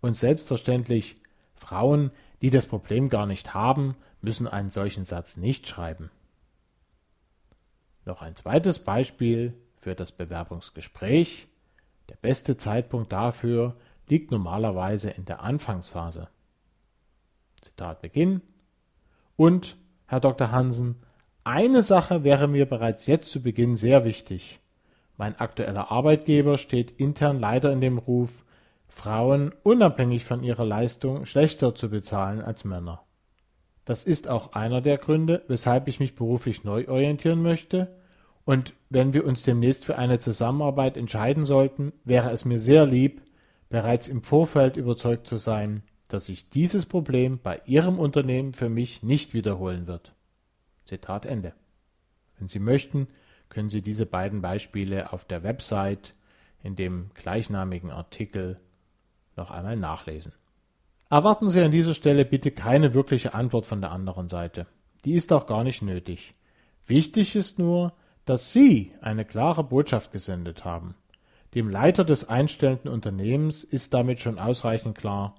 Und 0.00 0.14
selbstverständlich, 0.14 1.16
Frauen, 1.54 2.10
die 2.42 2.50
das 2.50 2.66
Problem 2.66 3.08
gar 3.08 3.26
nicht 3.26 3.54
haben, 3.54 3.96
müssen 4.20 4.48
einen 4.48 4.70
solchen 4.70 5.04
Satz 5.04 5.36
nicht 5.36 5.68
schreiben. 5.68 6.10
Noch 8.04 8.20
ein 8.20 8.34
zweites 8.34 8.80
Beispiel 8.80 9.54
für 9.78 9.94
das 9.94 10.10
Bewerbungsgespräch. 10.12 11.46
Der 12.08 12.16
beste 12.16 12.56
Zeitpunkt 12.56 13.12
dafür 13.12 13.74
liegt 14.08 14.30
normalerweise 14.30 15.10
in 15.10 15.24
der 15.24 15.42
Anfangsphase. 15.42 16.28
Zitat 17.60 18.02
Beginn. 18.02 18.42
Und, 19.36 19.76
Herr 20.06 20.20
Dr. 20.20 20.50
Hansen, 20.50 20.96
eine 21.44 21.82
Sache 21.82 22.24
wäre 22.24 22.48
mir 22.48 22.66
bereits 22.66 23.06
jetzt 23.06 23.30
zu 23.30 23.42
Beginn 23.42 23.74
sehr 23.74 24.04
wichtig. 24.04 24.60
Mein 25.16 25.38
aktueller 25.38 25.90
Arbeitgeber 25.90 26.58
steht 26.58 26.92
intern 26.92 27.40
leider 27.40 27.72
in 27.72 27.80
dem 27.80 27.98
Ruf, 27.98 28.44
Frauen 28.88 29.52
unabhängig 29.62 30.24
von 30.24 30.42
ihrer 30.42 30.64
Leistung 30.64 31.24
schlechter 31.24 31.74
zu 31.74 31.88
bezahlen 31.88 32.42
als 32.42 32.64
Männer. 32.64 33.02
Das 33.84 34.04
ist 34.04 34.28
auch 34.28 34.52
einer 34.52 34.80
der 34.80 34.98
Gründe, 34.98 35.42
weshalb 35.48 35.88
ich 35.88 35.98
mich 35.98 36.14
beruflich 36.14 36.62
neu 36.62 36.86
orientieren 36.88 37.42
möchte. 37.42 37.90
Und 38.44 38.74
wenn 38.90 39.12
wir 39.12 39.24
uns 39.24 39.42
demnächst 39.42 39.84
für 39.84 39.96
eine 39.96 40.18
Zusammenarbeit 40.18 40.96
entscheiden 40.96 41.44
sollten, 41.44 41.92
wäre 42.04 42.30
es 42.30 42.44
mir 42.44 42.58
sehr 42.58 42.86
lieb, 42.86 43.22
bereits 43.72 44.06
im 44.06 44.22
Vorfeld 44.22 44.76
überzeugt 44.76 45.26
zu 45.26 45.38
sein, 45.38 45.82
dass 46.06 46.26
sich 46.26 46.50
dieses 46.50 46.84
Problem 46.84 47.40
bei 47.42 47.62
Ihrem 47.64 47.98
Unternehmen 47.98 48.52
für 48.52 48.68
mich 48.68 49.02
nicht 49.02 49.32
wiederholen 49.32 49.86
wird. 49.86 50.14
Zitat 50.84 51.24
Ende. 51.24 51.54
Wenn 52.38 52.48
Sie 52.48 52.58
möchten, 52.58 53.08
können 53.48 53.70
Sie 53.70 53.80
diese 53.80 54.04
beiden 54.04 54.42
Beispiele 54.42 55.10
auf 55.14 55.24
der 55.24 55.42
Website 55.42 56.12
in 56.62 56.76
dem 56.76 57.12
gleichnamigen 57.14 57.90
Artikel 57.90 58.56
noch 59.36 59.50
einmal 59.50 59.78
nachlesen. 59.78 60.34
Erwarten 61.08 61.48
Sie 61.48 61.62
an 61.62 61.72
dieser 61.72 61.94
Stelle 61.94 62.26
bitte 62.26 62.50
keine 62.50 62.92
wirkliche 62.92 63.32
Antwort 63.32 63.64
von 63.64 63.80
der 63.80 63.90
anderen 63.90 64.28
Seite. 64.28 64.66
Die 65.06 65.14
ist 65.14 65.32
auch 65.32 65.46
gar 65.46 65.64
nicht 65.64 65.80
nötig. 65.80 66.32
Wichtig 66.84 67.36
ist 67.36 67.58
nur, 67.58 67.94
dass 68.26 68.52
Sie 68.52 68.92
eine 69.00 69.24
klare 69.24 69.64
Botschaft 69.64 70.12
gesendet 70.12 70.66
haben. 70.66 70.94
Dem 71.54 71.68
Leiter 71.68 72.04
des 72.04 72.28
einstellenden 72.28 72.90
Unternehmens 72.90 73.62
ist 73.62 73.92
damit 73.92 74.20
schon 74.20 74.38
ausreichend 74.38 74.96
klar, 74.96 75.34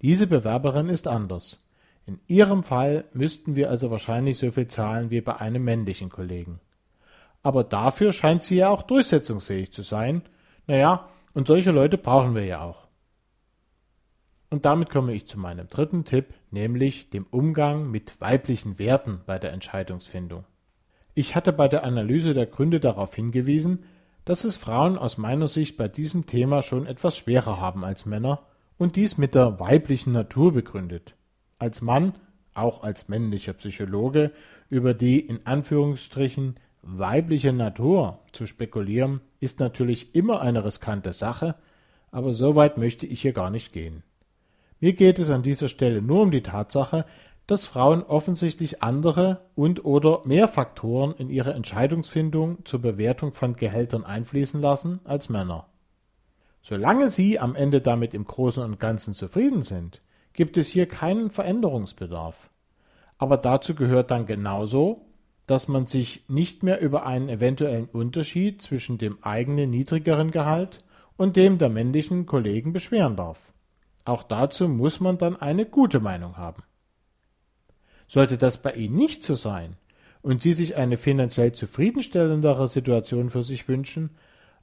diese 0.00 0.26
Bewerberin 0.26 0.88
ist 0.88 1.06
anders. 1.06 1.58
In 2.04 2.18
Ihrem 2.26 2.64
Fall 2.64 3.04
müssten 3.12 3.54
wir 3.54 3.70
also 3.70 3.92
wahrscheinlich 3.92 4.38
so 4.38 4.50
viel 4.50 4.66
zahlen 4.66 5.10
wie 5.10 5.20
bei 5.20 5.36
einem 5.36 5.62
männlichen 5.62 6.10
Kollegen. 6.10 6.58
Aber 7.44 7.62
dafür 7.62 8.12
scheint 8.12 8.42
sie 8.42 8.56
ja 8.56 8.68
auch 8.68 8.82
durchsetzungsfähig 8.82 9.72
zu 9.72 9.82
sein. 9.82 10.22
Naja, 10.66 11.08
und 11.34 11.46
solche 11.46 11.70
Leute 11.70 11.98
brauchen 11.98 12.34
wir 12.34 12.44
ja 12.44 12.62
auch. 12.62 12.88
Und 14.50 14.64
damit 14.64 14.90
komme 14.90 15.14
ich 15.14 15.28
zu 15.28 15.38
meinem 15.38 15.68
dritten 15.68 16.04
Tipp, 16.04 16.34
nämlich 16.50 17.10
dem 17.10 17.26
Umgang 17.30 17.90
mit 17.90 18.20
weiblichen 18.20 18.78
Werten 18.78 19.20
bei 19.24 19.38
der 19.38 19.52
Entscheidungsfindung. 19.52 20.44
Ich 21.14 21.36
hatte 21.36 21.52
bei 21.52 21.68
der 21.68 21.84
Analyse 21.84 22.34
der 22.34 22.46
Gründe 22.46 22.80
darauf 22.80 23.14
hingewiesen, 23.14 23.86
dass 24.24 24.44
es 24.44 24.56
Frauen 24.56 24.98
aus 24.98 25.18
meiner 25.18 25.48
Sicht 25.48 25.76
bei 25.76 25.88
diesem 25.88 26.26
Thema 26.26 26.62
schon 26.62 26.86
etwas 26.86 27.16
schwerer 27.16 27.60
haben 27.60 27.84
als 27.84 28.06
Männer 28.06 28.40
und 28.78 28.96
dies 28.96 29.18
mit 29.18 29.34
der 29.34 29.58
weiblichen 29.60 30.12
Natur 30.12 30.52
begründet. 30.52 31.14
Als 31.58 31.82
Mann, 31.82 32.14
auch 32.54 32.82
als 32.82 33.08
männlicher 33.08 33.52
Psychologe, 33.54 34.32
über 34.68 34.94
die 34.94 35.20
in 35.20 35.46
Anführungsstrichen 35.46 36.56
weibliche 36.82 37.52
Natur 37.52 38.18
zu 38.32 38.46
spekulieren, 38.46 39.20
ist 39.40 39.60
natürlich 39.60 40.14
immer 40.14 40.40
eine 40.40 40.64
riskante 40.64 41.12
Sache, 41.12 41.54
aber 42.10 42.34
so 42.34 42.56
weit 42.56 42.78
möchte 42.78 43.06
ich 43.06 43.22
hier 43.22 43.32
gar 43.32 43.50
nicht 43.50 43.72
gehen. 43.72 44.02
Mir 44.80 44.92
geht 44.94 45.20
es 45.20 45.30
an 45.30 45.42
dieser 45.42 45.68
Stelle 45.68 46.02
nur 46.02 46.22
um 46.22 46.30
die 46.32 46.42
Tatsache, 46.42 47.06
dass 47.52 47.66
Frauen 47.66 48.02
offensichtlich 48.02 48.82
andere 48.82 49.42
und 49.54 49.84
oder 49.84 50.22
mehr 50.24 50.48
Faktoren 50.48 51.14
in 51.18 51.28
ihre 51.28 51.52
Entscheidungsfindung 51.52 52.64
zur 52.64 52.80
Bewertung 52.80 53.34
von 53.34 53.56
Gehältern 53.56 54.04
einfließen 54.04 54.58
lassen 54.62 55.00
als 55.04 55.28
Männer. 55.28 55.66
Solange 56.62 57.10
sie 57.10 57.38
am 57.38 57.54
Ende 57.54 57.82
damit 57.82 58.14
im 58.14 58.24
Großen 58.24 58.62
und 58.62 58.80
Ganzen 58.80 59.12
zufrieden 59.12 59.60
sind, 59.60 60.00
gibt 60.32 60.56
es 60.56 60.68
hier 60.68 60.88
keinen 60.88 61.30
Veränderungsbedarf. 61.30 62.48
Aber 63.18 63.36
dazu 63.36 63.74
gehört 63.74 64.10
dann 64.10 64.24
genauso, 64.24 65.04
dass 65.46 65.68
man 65.68 65.86
sich 65.86 66.24
nicht 66.28 66.62
mehr 66.62 66.80
über 66.80 67.04
einen 67.04 67.28
eventuellen 67.28 67.84
Unterschied 67.84 68.62
zwischen 68.62 68.96
dem 68.96 69.22
eigenen 69.22 69.68
niedrigeren 69.68 70.30
Gehalt 70.30 70.78
und 71.18 71.36
dem 71.36 71.58
der 71.58 71.68
männlichen 71.68 72.24
Kollegen 72.24 72.72
beschweren 72.72 73.14
darf. 73.14 73.52
Auch 74.06 74.22
dazu 74.22 74.70
muss 74.70 75.00
man 75.00 75.18
dann 75.18 75.36
eine 75.36 75.66
gute 75.66 76.00
Meinung 76.00 76.38
haben. 76.38 76.62
Sollte 78.12 78.36
das 78.36 78.60
bei 78.60 78.72
Ihnen 78.74 78.96
nicht 78.96 79.24
so 79.24 79.34
sein 79.34 79.76
und 80.20 80.42
Sie 80.42 80.52
sich 80.52 80.76
eine 80.76 80.98
finanziell 80.98 81.52
zufriedenstellendere 81.52 82.68
Situation 82.68 83.30
für 83.30 83.42
sich 83.42 83.68
wünschen, 83.68 84.10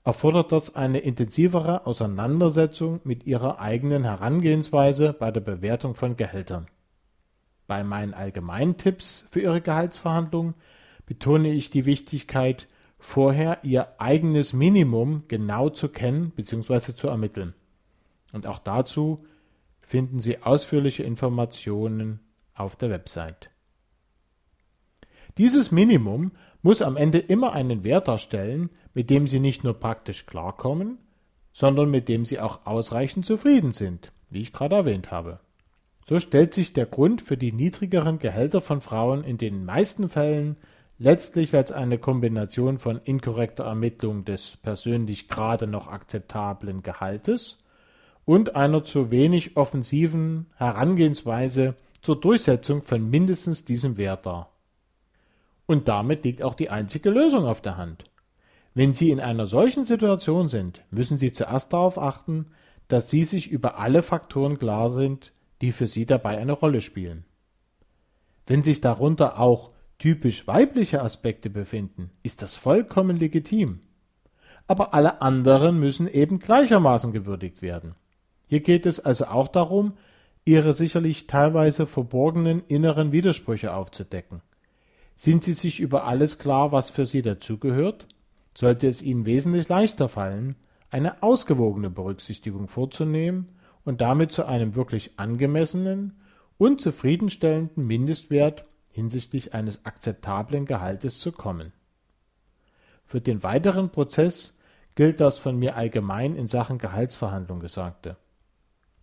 erfordert 0.03 0.51
das 0.51 0.75
eine 0.75 0.99
intensivere 0.99 1.87
Auseinandersetzung 1.87 3.01
mit 3.05 3.25
Ihrer 3.25 3.59
eigenen 3.59 4.03
Herangehensweise 4.03 5.13
bei 5.13 5.31
der 5.31 5.41
Bewertung 5.41 5.95
von 5.95 6.15
Gehältern. 6.15 6.67
Bei 7.65 7.83
meinen 7.83 8.13
allgemeinen 8.13 8.77
Tipps 8.77 9.25
für 9.31 9.39
Ihre 9.39 9.61
Gehaltsverhandlungen 9.61 10.53
betone 11.07 11.51
ich 11.51 11.71
die 11.71 11.87
Wichtigkeit, 11.87 12.67
vorher 12.99 13.63
Ihr 13.63 13.99
eigenes 13.99 14.53
Minimum 14.53 15.23
genau 15.27 15.69
zu 15.69 15.89
kennen 15.89 16.29
bzw. 16.35 16.93
zu 16.93 17.07
ermitteln. 17.07 17.55
Und 18.31 18.45
auch 18.45 18.59
dazu 18.59 19.25
finden 19.81 20.19
Sie 20.19 20.43
ausführliche 20.43 21.01
Informationen 21.01 22.19
auf 22.59 22.75
der 22.75 22.89
Website. 22.89 23.49
Dieses 25.37 25.71
Minimum 25.71 26.31
muss 26.61 26.81
am 26.81 26.97
Ende 26.97 27.19
immer 27.19 27.53
einen 27.53 27.83
Wert 27.83 28.07
darstellen, 28.07 28.69
mit 28.93 29.09
dem 29.09 29.27
Sie 29.27 29.39
nicht 29.39 29.63
nur 29.63 29.73
praktisch 29.73 30.25
klarkommen, 30.25 30.97
sondern 31.53 31.89
mit 31.89 32.09
dem 32.09 32.25
Sie 32.25 32.39
auch 32.39 32.65
ausreichend 32.65 33.25
zufrieden 33.25 33.71
sind, 33.71 34.11
wie 34.29 34.41
ich 34.41 34.53
gerade 34.53 34.75
erwähnt 34.75 35.11
habe. 35.11 35.39
So 36.07 36.19
stellt 36.19 36.53
sich 36.53 36.73
der 36.73 36.87
Grund 36.87 37.21
für 37.21 37.37
die 37.37 37.51
niedrigeren 37.51 38.19
Gehälter 38.19 38.61
von 38.61 38.81
Frauen 38.81 39.23
in 39.23 39.37
den 39.37 39.63
meisten 39.63 40.09
Fällen 40.09 40.57
letztlich 40.97 41.55
als 41.55 41.71
eine 41.71 41.97
Kombination 41.97 42.77
von 42.77 42.99
inkorrekter 43.03 43.63
Ermittlung 43.63 44.25
des 44.25 44.57
persönlich 44.57 45.29
gerade 45.29 45.67
noch 45.67 45.87
akzeptablen 45.87 46.83
Gehaltes 46.83 47.59
und 48.25 48.55
einer 48.55 48.83
zu 48.83 49.11
wenig 49.11 49.55
offensiven 49.55 50.47
Herangehensweise 50.57 51.75
zur 52.01 52.19
Durchsetzung 52.19 52.81
von 52.81 53.09
mindestens 53.09 53.65
diesem 53.65 53.97
Wert 53.97 54.25
dar. 54.25 54.51
Und 55.65 55.87
damit 55.87 56.23
liegt 56.23 56.41
auch 56.41 56.55
die 56.55 56.69
einzige 56.69 57.09
Lösung 57.09 57.45
auf 57.45 57.61
der 57.61 57.77
Hand. 57.77 58.05
Wenn 58.73 58.93
Sie 58.93 59.11
in 59.11 59.19
einer 59.19 59.47
solchen 59.47 59.85
Situation 59.85 60.47
sind, 60.47 60.83
müssen 60.91 61.17
Sie 61.17 61.31
zuerst 61.31 61.73
darauf 61.73 61.97
achten, 61.97 62.47
dass 62.87 63.09
Sie 63.09 63.23
sich 63.23 63.49
über 63.49 63.77
alle 63.77 64.03
Faktoren 64.03 64.57
klar 64.57 64.89
sind, 64.89 65.31
die 65.61 65.71
für 65.71 65.87
Sie 65.87 66.05
dabei 66.05 66.37
eine 66.37 66.53
Rolle 66.53 66.81
spielen. 66.81 67.25
Wenn 68.47 68.63
sich 68.63 68.81
darunter 68.81 69.39
auch 69.39 69.71
typisch 69.99 70.47
weibliche 70.47 71.01
Aspekte 71.03 71.49
befinden, 71.49 72.09
ist 72.23 72.41
das 72.41 72.55
vollkommen 72.55 73.17
legitim. 73.17 73.81
Aber 74.65 74.93
alle 74.93 75.21
anderen 75.21 75.79
müssen 75.79 76.07
eben 76.07 76.39
gleichermaßen 76.39 77.11
gewürdigt 77.11 77.61
werden. 77.61 77.95
Hier 78.47 78.61
geht 78.61 78.85
es 78.85 78.99
also 78.99 79.25
auch 79.25 79.47
darum, 79.47 79.93
ihre 80.49 80.73
sicherlich 80.73 81.27
teilweise 81.27 81.85
verborgenen 81.85 82.63
inneren 82.67 83.11
Widersprüche 83.11 83.71
aufzudecken. 83.71 84.41
Sind 85.15 85.43
Sie 85.43 85.53
sich 85.53 85.79
über 85.79 86.05
alles 86.05 86.39
klar, 86.39 86.71
was 86.71 86.89
für 86.89 87.05
Sie 87.05 87.21
dazugehört? 87.21 88.07
Sollte 88.55 88.87
es 88.87 89.03
Ihnen 89.03 89.27
wesentlich 89.27 89.67
leichter 89.69 90.09
fallen, 90.09 90.55
eine 90.89 91.21
ausgewogene 91.21 91.91
Berücksichtigung 91.91 92.67
vorzunehmen 92.67 93.49
und 93.85 94.01
damit 94.01 94.31
zu 94.31 94.45
einem 94.45 94.73
wirklich 94.73 95.19
angemessenen 95.19 96.19
und 96.57 96.81
zufriedenstellenden 96.81 97.85
Mindestwert 97.85 98.65
hinsichtlich 98.91 99.53
eines 99.53 99.85
akzeptablen 99.85 100.65
Gehaltes 100.65 101.19
zu 101.19 101.31
kommen. 101.31 101.73
Für 103.05 103.21
den 103.21 103.43
weiteren 103.43 103.91
Prozess 103.91 104.57
gilt 104.95 105.19
das 105.19 105.37
von 105.37 105.59
mir 105.59 105.75
allgemein 105.75 106.35
in 106.35 106.47
Sachen 106.47 106.79
Gehaltsverhandlung 106.79 107.59
Gesagte. 107.59 108.17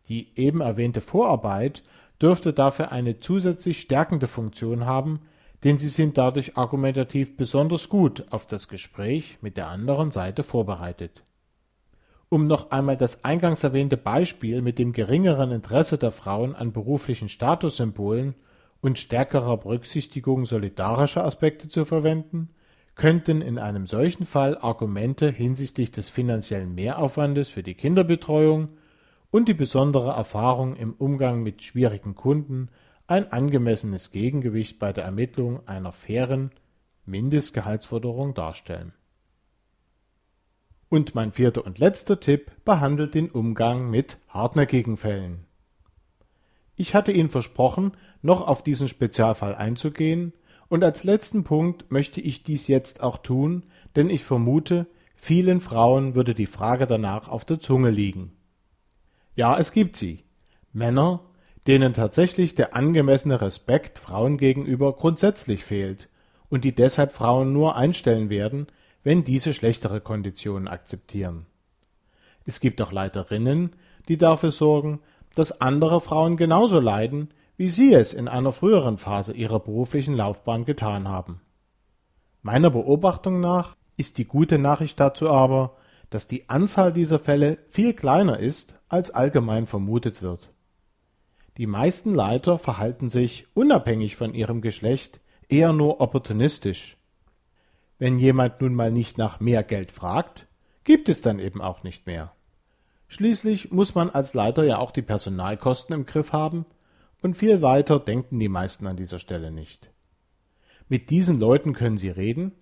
Die 0.09 0.33
eben 0.37 0.61
erwähnte 0.61 1.01
Vorarbeit 1.01 1.83
dürfte 2.21 2.53
dafür 2.53 2.93
eine 2.93 3.21
zusätzlich 3.21 3.81
stärkende 3.81 4.27
Funktion 4.27 4.87
haben, 4.87 5.21
denn 5.65 5.79
sie 5.79 5.89
sind 5.89 6.19
dadurch 6.19 6.57
argumentativ 6.57 7.37
besonders 7.37 7.89
gut 7.89 8.25
auf 8.31 8.47
das 8.47 8.69
Gespräch 8.69 9.39
mit 9.41 9.57
der 9.57 9.69
anderen 9.69 10.11
Seite 10.11 10.43
vorbereitet. 10.43 11.23
Um 12.29 12.47
noch 12.47 12.71
einmal 12.71 12.97
das 12.97 13.25
eingangs 13.25 13.63
erwähnte 13.63 13.97
Beispiel 13.97 14.61
mit 14.61 14.79
dem 14.79 14.93
geringeren 14.93 15.53
Interesse 15.53 15.97
der 15.97 16.11
Frauen 16.11 16.55
an 16.55 16.73
beruflichen 16.73 17.29
Statussymbolen 17.29 18.35
und 18.81 18.99
stärkerer 18.99 19.57
Berücksichtigung 19.57 20.45
solidarischer 20.45 21.25
Aspekte 21.25 21.69
zu 21.69 21.85
verwenden, 21.85 22.51
könnten 22.97 23.43
in 23.43 23.59
einem 23.59 23.87
solchen 23.87 24.25
Fall 24.25 24.59
Argumente 24.59 25.31
hinsichtlich 25.31 25.93
des 25.93 26.09
finanziellen 26.09 26.75
Mehraufwandes 26.75 27.49
für 27.49 27.63
die 27.63 27.75
Kinderbetreuung 27.75 28.71
und 29.37 29.49
die 29.49 29.55
besondere 29.55 30.13
Erfahrung 30.13 30.77
im 30.77 30.95
Umgang 30.95 31.43
mit 31.43 31.63
schwierigen 31.63 32.15
Kunden 32.15 32.71
ein 33.07 33.33
angemessenes 33.33 34.11
Gegengewicht 34.11 34.79
bei 34.79 34.95
der 34.95 35.05
Ermittlung 35.05 35.61
einer 35.69 35.93
fairen 35.93 36.53
Mindestgehaltsforderung 37.05 38.33
darstellen. 38.33 38.95
Und 40.89 41.15
mein 41.15 41.33
vierter 41.33 41.67
und 41.67 41.79
letzter 41.79 42.19
Tipp 42.19 42.51
behandelt 42.65 43.15
den 43.15 43.31
Umgang 43.31 43.91
mit 43.91 44.17
hartnäckigen 44.29 44.97
Fällen. 44.97 45.45
Ich 46.75 46.95
hatte 46.95 47.13
Ihnen 47.13 47.29
versprochen, 47.29 47.93
noch 48.23 48.41
auf 48.41 48.63
diesen 48.63 48.89
Spezialfall 48.89 49.55
einzugehen, 49.55 50.33
und 50.69 50.83
als 50.83 51.05
letzten 51.05 51.45
Punkt 51.45 51.93
möchte 51.93 52.23
ich 52.23 52.43
dies 52.43 52.69
jetzt 52.69 53.03
auch 53.03 53.19
tun, 53.19 53.65
denn 53.97 54.09
ich 54.09 54.25
vermute, 54.25 54.87
vielen 55.15 55.61
Frauen 55.61 56.15
würde 56.15 56.35
die 56.35 56.47
Frage 56.47 56.87
danach 56.87 57.29
auf 57.29 57.45
der 57.45 57.61
Zunge 57.61 57.91
liegen. 57.91 58.33
Ja, 59.37 59.59
es 59.59 59.73
gibt 59.73 59.97
sie. 59.97 60.25
Männer, 60.73 61.21
denen 61.67 61.93
tatsächlich 61.93 62.55
der 62.55 62.75
angemessene 62.75 63.41
Respekt 63.43 63.99
Frauen 63.99 64.39
gegenüber 64.39 64.95
grundsätzlich 64.95 65.63
fehlt 65.63 66.09
und 66.49 66.65
die 66.65 66.75
deshalb 66.75 67.13
Frauen 67.13 67.53
nur 67.53 67.77
einstellen 67.77 68.31
werden, 68.31 68.67
wenn 69.03 69.25
diese 69.25 69.53
schlechtere 69.53 70.01
Konditionen 70.01 70.69
akzeptieren. 70.69 71.45
Es 72.47 72.61
gibt 72.61 72.81
auch 72.81 72.93
Leiterinnen, 72.93 73.77
die 74.09 74.17
dafür 74.17 74.51
sorgen, 74.51 75.01
dass 75.35 75.61
andere 75.61 76.01
Frauen 76.01 76.39
genauso 76.39 76.81
leiden, 76.81 77.29
wie 77.59 77.69
sie 77.69 77.93
es 77.93 78.15
in 78.15 78.29
einer 78.29 78.53
früheren 78.53 78.97
Phase 78.97 79.35
ihrer 79.35 79.61
beruflichen 79.61 80.15
Laufbahn 80.15 80.65
getan 80.65 81.09
haben. 81.09 81.43
Meiner 82.43 82.71
Beobachtung 82.71 83.41
nach 83.41 83.77
ist 83.99 84.17
die 84.17 84.25
gute 84.25 84.59
Nachricht 84.59 84.99
dazu 84.99 85.29
aber, 85.29 85.77
dass 86.17 86.27
die 86.27 86.49
Anzahl 86.49 86.95
dieser 86.95 87.19
Fälle 87.19 87.59
viel 87.69 87.93
kleiner 87.93 88.39
ist, 88.39 88.81
als 88.89 89.11
allgemein 89.11 89.67
vermutet 89.67 90.23
wird. 90.23 90.51
Die 91.59 91.67
meisten 91.67 92.15
Leiter 92.15 92.59
verhalten 92.59 93.11
sich, 93.11 93.47
unabhängig 93.53 94.17
von 94.17 94.33
ihrem 94.33 94.63
Geschlecht, 94.63 95.21
eher 95.51 95.75
nur 95.75 96.01
opportunistisch. 96.01 96.97
Wenn 97.99 98.19
jemand 98.19 98.63
nun 98.63 98.73
mal 98.73 98.91
nicht 98.91 99.19
nach 99.19 99.41
mehr 99.41 99.63
Geld 99.63 99.93
fragt, 99.93 100.47
gibt 100.85 101.11
es 101.11 101.21
dann 101.21 101.39
eben 101.39 101.61
auch 101.61 101.83
nicht 101.83 102.07
mehr. 102.07 102.33
Schließlich 103.09 103.71
muss 103.71 103.95
man 103.95 104.09
als 104.09 104.33
Leiter 104.33 104.65
ja 104.65 104.79
auch 104.79 104.93
die 104.93 105.03
Personalkosten 105.03 105.95
im 105.95 106.07
Griff 106.07 106.33
haben, 106.33 106.65
und 107.21 107.35
viel 107.35 107.61
weiter 107.61 108.01
denken 108.01 108.41
die 108.41 108.49
meisten 108.49 108.87
an 108.87 108.97
dieser 108.97 109.19
Stelle 109.19 109.51
nicht. 109.51 109.91
Mit 110.89 111.11
diesen 111.11 111.39
Leuten 111.39 111.75
können 111.75 111.99
Sie 111.99 112.09
reden, 112.09 112.53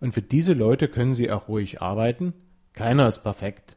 und 0.00 0.14
für 0.14 0.22
diese 0.22 0.52
Leute 0.52 0.88
können 0.88 1.14
Sie 1.14 1.30
auch 1.30 1.46
ruhig 1.46 1.80
arbeiten, 1.80 2.34
keiner 2.74 3.06
ist 3.06 3.20
perfekt. 3.20 3.76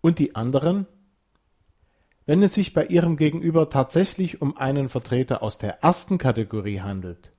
Und 0.00 0.18
die 0.18 0.36
anderen? 0.36 0.86
Wenn 2.26 2.42
es 2.42 2.54
sich 2.54 2.72
bei 2.72 2.86
Ihrem 2.86 3.16
Gegenüber 3.16 3.68
tatsächlich 3.68 4.40
um 4.40 4.56
einen 4.56 4.88
Vertreter 4.88 5.42
aus 5.42 5.58
der 5.58 5.82
ersten 5.82 6.18
Kategorie 6.18 6.80
handelt, 6.80 7.32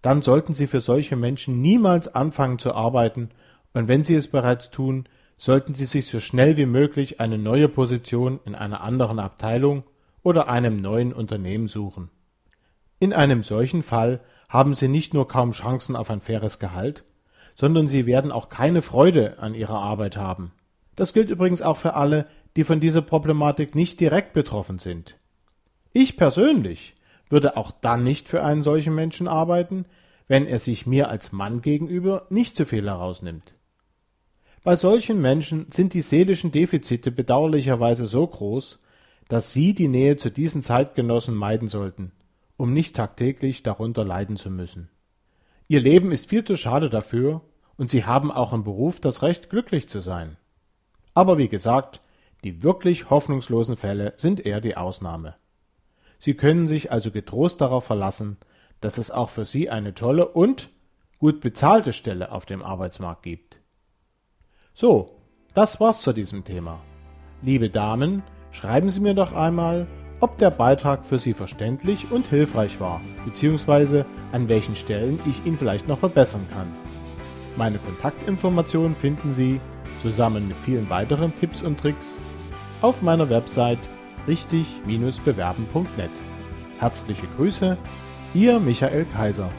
dann 0.00 0.20
sollten 0.20 0.54
Sie 0.54 0.66
für 0.66 0.80
solche 0.80 1.16
Menschen 1.16 1.60
niemals 1.60 2.12
anfangen 2.14 2.58
zu 2.58 2.74
arbeiten, 2.74 3.30
und 3.72 3.88
wenn 3.88 4.04
Sie 4.04 4.14
es 4.14 4.28
bereits 4.28 4.70
tun, 4.70 5.08
sollten 5.36 5.74
Sie 5.74 5.86
sich 5.86 6.06
so 6.06 6.20
schnell 6.20 6.56
wie 6.56 6.66
möglich 6.66 7.20
eine 7.20 7.38
neue 7.38 7.68
Position 7.68 8.38
in 8.44 8.54
einer 8.54 8.82
anderen 8.82 9.18
Abteilung 9.18 9.84
oder 10.22 10.48
einem 10.48 10.76
neuen 10.80 11.12
Unternehmen 11.12 11.68
suchen. 11.68 12.10
In 12.98 13.12
einem 13.12 13.42
solchen 13.42 13.82
Fall 13.82 14.20
haben 14.48 14.74
Sie 14.74 14.88
nicht 14.88 15.14
nur 15.14 15.26
kaum 15.26 15.52
Chancen 15.52 15.96
auf 15.96 16.10
ein 16.10 16.20
faires 16.20 16.58
Gehalt, 16.58 17.04
sondern 17.54 17.88
sie 17.88 18.06
werden 18.06 18.32
auch 18.32 18.48
keine 18.48 18.82
Freude 18.82 19.38
an 19.38 19.54
ihrer 19.54 19.78
Arbeit 19.78 20.16
haben. 20.16 20.52
Das 20.96 21.12
gilt 21.12 21.30
übrigens 21.30 21.62
auch 21.62 21.76
für 21.76 21.94
alle, 21.94 22.26
die 22.56 22.64
von 22.64 22.80
dieser 22.80 23.02
Problematik 23.02 23.74
nicht 23.74 24.00
direkt 24.00 24.32
betroffen 24.32 24.78
sind. 24.78 25.16
Ich 25.92 26.16
persönlich 26.16 26.94
würde 27.28 27.56
auch 27.56 27.70
dann 27.70 28.04
nicht 28.04 28.28
für 28.28 28.42
einen 28.42 28.62
solchen 28.62 28.94
Menschen 28.94 29.26
arbeiten, 29.26 29.86
wenn 30.28 30.46
er 30.46 30.58
sich 30.58 30.86
mir 30.86 31.08
als 31.08 31.32
Mann 31.32 31.62
gegenüber 31.62 32.26
nicht 32.30 32.56
zu 32.56 32.66
viel 32.66 32.86
herausnimmt. 32.86 33.54
Bei 34.62 34.76
solchen 34.76 35.20
Menschen 35.20 35.66
sind 35.72 35.92
die 35.92 36.02
seelischen 36.02 36.52
Defizite 36.52 37.10
bedauerlicherweise 37.10 38.06
so 38.06 38.26
groß, 38.26 38.80
dass 39.28 39.52
sie 39.52 39.74
die 39.74 39.88
Nähe 39.88 40.16
zu 40.18 40.30
diesen 40.30 40.62
Zeitgenossen 40.62 41.34
meiden 41.34 41.68
sollten, 41.68 42.12
um 42.56 42.72
nicht 42.72 42.94
tagtäglich 42.94 43.62
darunter 43.62 44.04
leiden 44.04 44.36
zu 44.36 44.50
müssen. 44.50 44.88
Ihr 45.72 45.80
Leben 45.80 46.12
ist 46.12 46.28
viel 46.28 46.44
zu 46.44 46.54
schade 46.54 46.90
dafür 46.90 47.40
und 47.78 47.88
Sie 47.88 48.04
haben 48.04 48.30
auch 48.30 48.52
im 48.52 48.62
Beruf 48.62 49.00
das 49.00 49.22
Recht, 49.22 49.48
glücklich 49.48 49.88
zu 49.88 50.00
sein. 50.00 50.36
Aber 51.14 51.38
wie 51.38 51.48
gesagt, 51.48 52.02
die 52.44 52.62
wirklich 52.62 53.08
hoffnungslosen 53.08 53.76
Fälle 53.76 54.12
sind 54.16 54.44
eher 54.44 54.60
die 54.60 54.76
Ausnahme. 54.76 55.34
Sie 56.18 56.34
können 56.34 56.66
sich 56.66 56.92
also 56.92 57.10
getrost 57.10 57.62
darauf 57.62 57.86
verlassen, 57.86 58.36
dass 58.82 58.98
es 58.98 59.10
auch 59.10 59.30
für 59.30 59.46
Sie 59.46 59.70
eine 59.70 59.94
tolle 59.94 60.28
und 60.28 60.68
gut 61.18 61.40
bezahlte 61.40 61.94
Stelle 61.94 62.32
auf 62.32 62.44
dem 62.44 62.62
Arbeitsmarkt 62.62 63.22
gibt. 63.22 63.58
So, 64.74 65.16
das 65.54 65.80
war's 65.80 66.02
zu 66.02 66.12
diesem 66.12 66.44
Thema. 66.44 66.80
Liebe 67.40 67.70
Damen, 67.70 68.22
schreiben 68.50 68.90
Sie 68.90 69.00
mir 69.00 69.14
doch 69.14 69.32
einmal, 69.32 69.86
ob 70.22 70.38
der 70.38 70.52
Beitrag 70.52 71.04
für 71.04 71.18
Sie 71.18 71.34
verständlich 71.34 72.12
und 72.12 72.28
hilfreich 72.28 72.78
war, 72.78 73.00
beziehungsweise 73.24 74.06
an 74.30 74.48
welchen 74.48 74.76
Stellen 74.76 75.18
ich 75.26 75.44
ihn 75.44 75.58
vielleicht 75.58 75.88
noch 75.88 75.98
verbessern 75.98 76.46
kann. 76.54 76.68
Meine 77.56 77.78
Kontaktinformationen 77.78 78.94
finden 78.94 79.32
Sie, 79.32 79.60
zusammen 79.98 80.46
mit 80.46 80.56
vielen 80.56 80.88
weiteren 80.88 81.34
Tipps 81.34 81.62
und 81.62 81.78
Tricks, 81.78 82.20
auf 82.82 83.02
meiner 83.02 83.28
Website 83.30 83.80
richtig-bewerben.net. 84.28 86.10
Herzliche 86.78 87.26
Grüße, 87.36 87.76
Ihr 88.32 88.60
Michael 88.60 89.06
Kaiser. 89.06 89.50